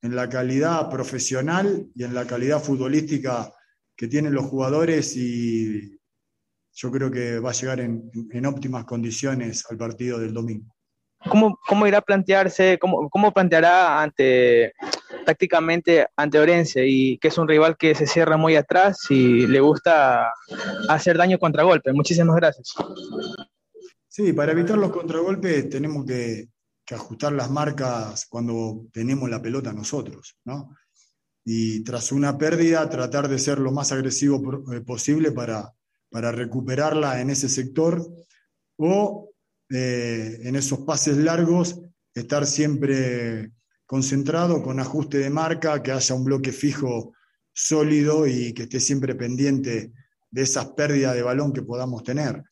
en 0.01 0.15
la 0.15 0.27
calidad 0.27 0.89
profesional 0.89 1.88
y 1.93 2.03
en 2.03 2.13
la 2.13 2.25
calidad 2.25 2.63
futbolística 2.63 3.53
que 3.95 4.07
tienen 4.07 4.34
los 4.34 4.45
jugadores 4.45 5.15
y 5.15 5.99
yo 6.73 6.91
creo 6.91 7.12
que 7.12 7.39
va 7.39 7.51
a 7.51 7.53
llegar 7.53 7.79
en, 7.81 8.45
óptimas 8.45 8.86
condiciones 8.86 9.63
al 9.69 9.77
partido 9.77 10.17
del 10.17 10.34
domingo. 10.34 10.75
¿Cómo, 11.29 11.60
cómo 11.67 11.88
irá 11.88 11.99
a 11.99 12.01
plantearse, 12.01 12.77
cómo, 12.79 13.10
cómo 13.10 13.31
planteará 13.31 14.01
ante 14.01 14.73
tácticamente 15.25 16.07
ante 16.15 16.39
Orense 16.39 16.86
y 16.88 17.17
que 17.17 17.27
es 17.27 17.38
un 17.38 17.47
rival 17.47 17.77
que 17.77 17.95
se 17.95 18.07
cierra 18.07 18.38
muy 18.38 18.55
atrás 18.55 19.05
y 19.10 19.47
le 19.47 19.60
gusta 19.60 20.31
hacer 20.89 21.17
daño 21.17 21.38
contragolpe? 21.38 21.93
Muchísimas 21.93 22.36
gracias. 22.36 22.73
Sí, 24.07 24.34
para 24.34 24.51
evitar 24.51 24.77
los 24.77 24.91
contragolpes 24.91 25.69
tenemos 25.69 26.05
que, 26.05 26.49
ajustar 26.91 27.31
las 27.31 27.49
marcas 27.49 28.25
cuando 28.25 28.88
tenemos 28.91 29.29
la 29.29 29.41
pelota 29.41 29.71
nosotros, 29.71 30.36
¿no? 30.43 30.75
Y 31.45 31.86
tras 31.86 32.12
una 32.12 32.38
pérdida, 32.38 32.89
tratar 32.89 33.29
de 33.29 33.39
ser 33.39 33.60
lo 33.60 33.71
más 33.71 33.93
agresivo 33.93 34.62
eh, 34.73 34.81
posible 34.81 35.31
para, 35.31 35.73
para 36.10 36.34
recuperarla 36.34 37.21
en 37.21 37.29
ese 37.29 37.47
sector 37.47 38.05
o 38.75 39.30
eh, 39.73 40.39
en 40.43 40.55
esos 40.55 40.79
pases 40.79 41.17
largos, 41.17 41.79
estar 42.13 42.45
siempre 42.45 43.51
concentrado 43.86 44.62
con 44.62 44.79
ajuste 44.79 45.17
de 45.19 45.29
marca, 45.29 45.81
que 45.81 45.91
haya 45.91 46.15
un 46.15 46.23
bloque 46.23 46.51
fijo 46.51 47.13
sólido 47.53 48.27
y 48.27 48.53
que 48.53 48.63
esté 48.63 48.79
siempre 48.79 49.15
pendiente 49.15 49.91
de 50.29 50.41
esas 50.41 50.67
pérdidas 50.67 51.15
de 51.15 51.23
balón 51.23 51.51
que 51.53 51.62
podamos 51.62 52.03
tener. 52.03 52.43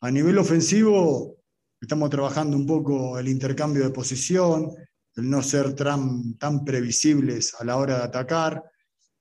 A 0.00 0.10
nivel 0.10 0.38
ofensivo, 0.38 1.42
Estamos 1.82 2.10
trabajando 2.10 2.56
un 2.56 2.64
poco 2.64 3.18
el 3.18 3.26
intercambio 3.26 3.82
de 3.82 3.90
posición, 3.90 4.72
el 5.16 5.28
no 5.28 5.42
ser 5.42 5.74
tan, 5.74 6.38
tan 6.38 6.64
previsibles 6.64 7.56
a 7.58 7.64
la 7.64 7.76
hora 7.76 7.98
de 7.98 8.04
atacar. 8.04 8.62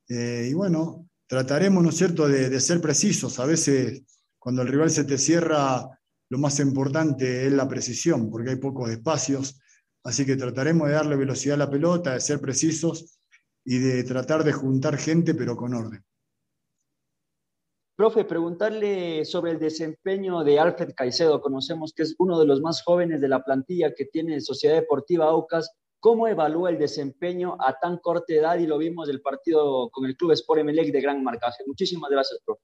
Eh, 0.07 0.49
y 0.51 0.53
bueno, 0.53 1.09
trataremos, 1.25 1.81
¿no 1.81 1.89
es 1.89 1.95
cierto?, 1.95 2.27
de, 2.27 2.59
ser 2.59 2.79
precisos. 2.79 3.39
A 3.39 3.47
veces, 3.47 4.03
cuando 4.37 4.61
el 4.61 4.67
rival 4.67 4.91
se 4.91 5.05
te 5.05 5.17
cierra, 5.17 5.89
lo 6.31 6.37
más 6.37 6.57
importante 6.61 7.45
es 7.45 7.51
la 7.51 7.67
precisión, 7.67 8.31
porque 8.31 8.51
hay 8.51 8.55
pocos 8.55 8.89
espacios. 8.89 9.59
Así 10.01 10.25
que 10.25 10.37
trataremos 10.37 10.87
de 10.87 10.93
darle 10.93 11.17
velocidad 11.17 11.55
a 11.55 11.65
la 11.65 11.69
pelota, 11.69 12.13
de 12.13 12.21
ser 12.21 12.39
precisos 12.39 13.19
y 13.65 13.79
de 13.79 14.05
tratar 14.05 14.45
de 14.45 14.53
juntar 14.53 14.97
gente, 14.97 15.35
pero 15.35 15.57
con 15.57 15.73
orden. 15.73 16.01
Profe, 17.97 18.23
preguntarle 18.23 19.25
sobre 19.25 19.51
el 19.51 19.59
desempeño 19.59 20.45
de 20.45 20.57
Alfred 20.57 20.93
Caicedo. 20.95 21.41
Conocemos 21.41 21.91
que 21.93 22.03
es 22.03 22.15
uno 22.17 22.39
de 22.39 22.45
los 22.45 22.61
más 22.61 22.81
jóvenes 22.81 23.19
de 23.19 23.27
la 23.27 23.43
plantilla 23.43 23.93
que 23.93 24.05
tiene 24.05 24.39
Sociedad 24.39 24.75
Deportiva 24.75 25.25
Aucas. 25.25 25.69
¿Cómo 25.99 26.29
evalúa 26.29 26.69
el 26.69 26.79
desempeño 26.79 27.57
a 27.59 27.77
tan 27.77 27.97
corta 27.97 28.33
edad? 28.33 28.57
Y 28.57 28.67
lo 28.67 28.77
vimos 28.77 29.05
del 29.09 29.21
partido 29.21 29.89
con 29.89 30.05
el 30.05 30.15
Club 30.15 30.31
Sport 30.31 30.61
Emelec 30.61 30.93
de 30.93 31.01
gran 31.01 31.21
marcaje. 31.21 31.65
Muchísimas 31.67 32.09
gracias, 32.09 32.39
profe. 32.45 32.63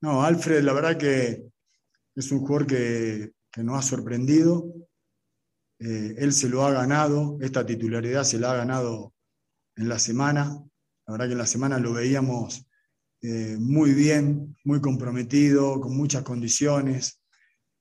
No, 0.00 0.22
Alfred, 0.22 0.62
la 0.62 0.74
verdad 0.74 0.96
que 0.96 1.53
es 2.14 2.30
un 2.30 2.40
jugador 2.40 2.66
que, 2.66 3.32
nos 3.56 3.78
ha 3.78 3.82
sorprendido. 3.82 4.72
Eh, 5.78 6.14
él 6.18 6.32
se 6.32 6.48
lo 6.48 6.64
ha 6.64 6.72
ganado, 6.72 7.38
esta 7.40 7.64
titularidad 7.64 8.24
se 8.24 8.38
la 8.38 8.50
ha 8.50 8.56
ganado 8.56 9.14
en 9.76 9.88
la 9.88 9.98
semana. 9.98 10.60
La 11.06 11.12
verdad 11.12 11.26
que 11.26 11.32
en 11.32 11.38
la 11.38 11.46
semana 11.46 11.78
lo 11.78 11.92
veíamos 11.92 12.66
eh, 13.22 13.56
muy 13.58 13.92
bien, 13.92 14.56
muy 14.64 14.80
comprometido, 14.80 15.80
con 15.80 15.96
muchas 15.96 16.22
condiciones. 16.24 17.20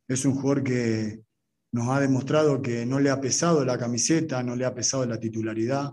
Es 0.07 0.25
un 0.25 0.35
jugador 0.35 0.63
que 0.63 1.23
nos 1.71 1.89
ha 1.89 1.99
demostrado 1.99 2.61
que 2.61 2.85
no 2.85 2.99
le 2.99 3.09
ha 3.09 3.19
pesado 3.19 3.65
la 3.65 3.77
camiseta, 3.77 4.43
no 4.43 4.55
le 4.55 4.65
ha 4.65 4.75
pesado 4.75 5.05
la 5.05 5.19
titularidad. 5.19 5.91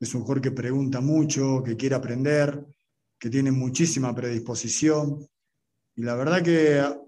Es 0.00 0.14
un 0.14 0.22
jugador 0.22 0.42
que 0.42 0.50
pregunta 0.50 1.00
mucho, 1.00 1.62
que 1.62 1.76
quiere 1.76 1.94
aprender, 1.94 2.66
que 3.18 3.30
tiene 3.30 3.52
muchísima 3.52 4.12
predisposición. 4.14 5.26
Y 5.94 6.02
la 6.02 6.16
verdad 6.16 6.42
que 6.42 7.05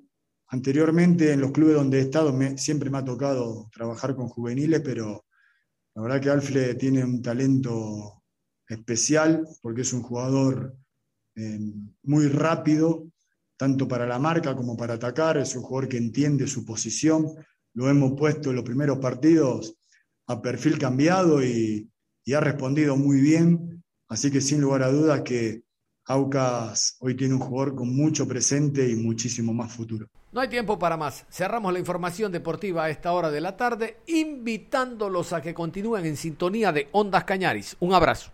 anteriormente 0.48 1.32
en 1.32 1.40
los 1.40 1.52
clubes 1.52 1.76
donde 1.76 1.98
he 1.98 2.02
estado 2.02 2.36
siempre 2.56 2.90
me 2.90 2.98
ha 2.98 3.04
tocado 3.04 3.68
trabajar 3.72 4.14
con 4.14 4.28
juveniles, 4.28 4.80
pero 4.80 5.26
la 5.94 6.02
verdad 6.02 6.20
que 6.20 6.30
Alfred 6.30 6.76
tiene 6.76 7.04
un 7.04 7.20
talento 7.20 8.22
especial 8.66 9.46
porque 9.62 9.82
es 9.82 9.92
un 9.92 10.02
jugador 10.02 10.76
eh, 11.36 11.60
muy 12.04 12.28
rápido, 12.28 13.10
tanto 13.56 13.86
para 13.86 14.06
la 14.06 14.18
marca 14.18 14.54
como 14.54 14.76
para 14.76 14.94
atacar, 14.94 15.36
es 15.36 15.54
un 15.56 15.62
jugador 15.62 15.88
que 15.88 15.96
entiende 15.96 16.46
su 16.46 16.64
posición, 16.64 17.34
lo 17.74 17.88
hemos 17.88 18.18
puesto 18.18 18.50
en 18.50 18.56
los 18.56 18.64
primeros 18.64 18.98
partidos 18.98 19.74
a 20.26 20.40
perfil 20.40 20.78
cambiado 20.78 21.42
y, 21.42 21.90
y 22.24 22.32
ha 22.32 22.40
respondido 22.40 22.96
muy 22.96 23.20
bien, 23.20 23.82
así 24.08 24.30
que 24.30 24.40
sin 24.40 24.60
lugar 24.60 24.82
a 24.82 24.90
dudas 24.90 25.22
que 25.22 25.62
Aucas 26.06 26.96
hoy 27.00 27.14
tiene 27.14 27.34
un 27.34 27.40
jugador 27.40 27.74
con 27.74 27.94
mucho 27.94 28.26
presente 28.26 28.88
y 28.88 28.96
muchísimo 28.96 29.52
más 29.52 29.70
futuro. 29.70 30.08
No 30.30 30.42
hay 30.42 30.48
tiempo 30.48 30.78
para 30.78 30.98
más. 30.98 31.24
Cerramos 31.30 31.72
la 31.72 31.78
información 31.78 32.30
deportiva 32.30 32.84
a 32.84 32.90
esta 32.90 33.12
hora 33.12 33.30
de 33.30 33.40
la 33.40 33.56
tarde, 33.56 33.98
invitándolos 34.06 35.32
a 35.32 35.40
que 35.40 35.54
continúen 35.54 36.04
en 36.04 36.18
sintonía 36.18 36.70
de 36.70 36.88
Ondas 36.92 37.24
Cañaris. 37.24 37.76
Un 37.80 37.94
abrazo. 37.94 38.30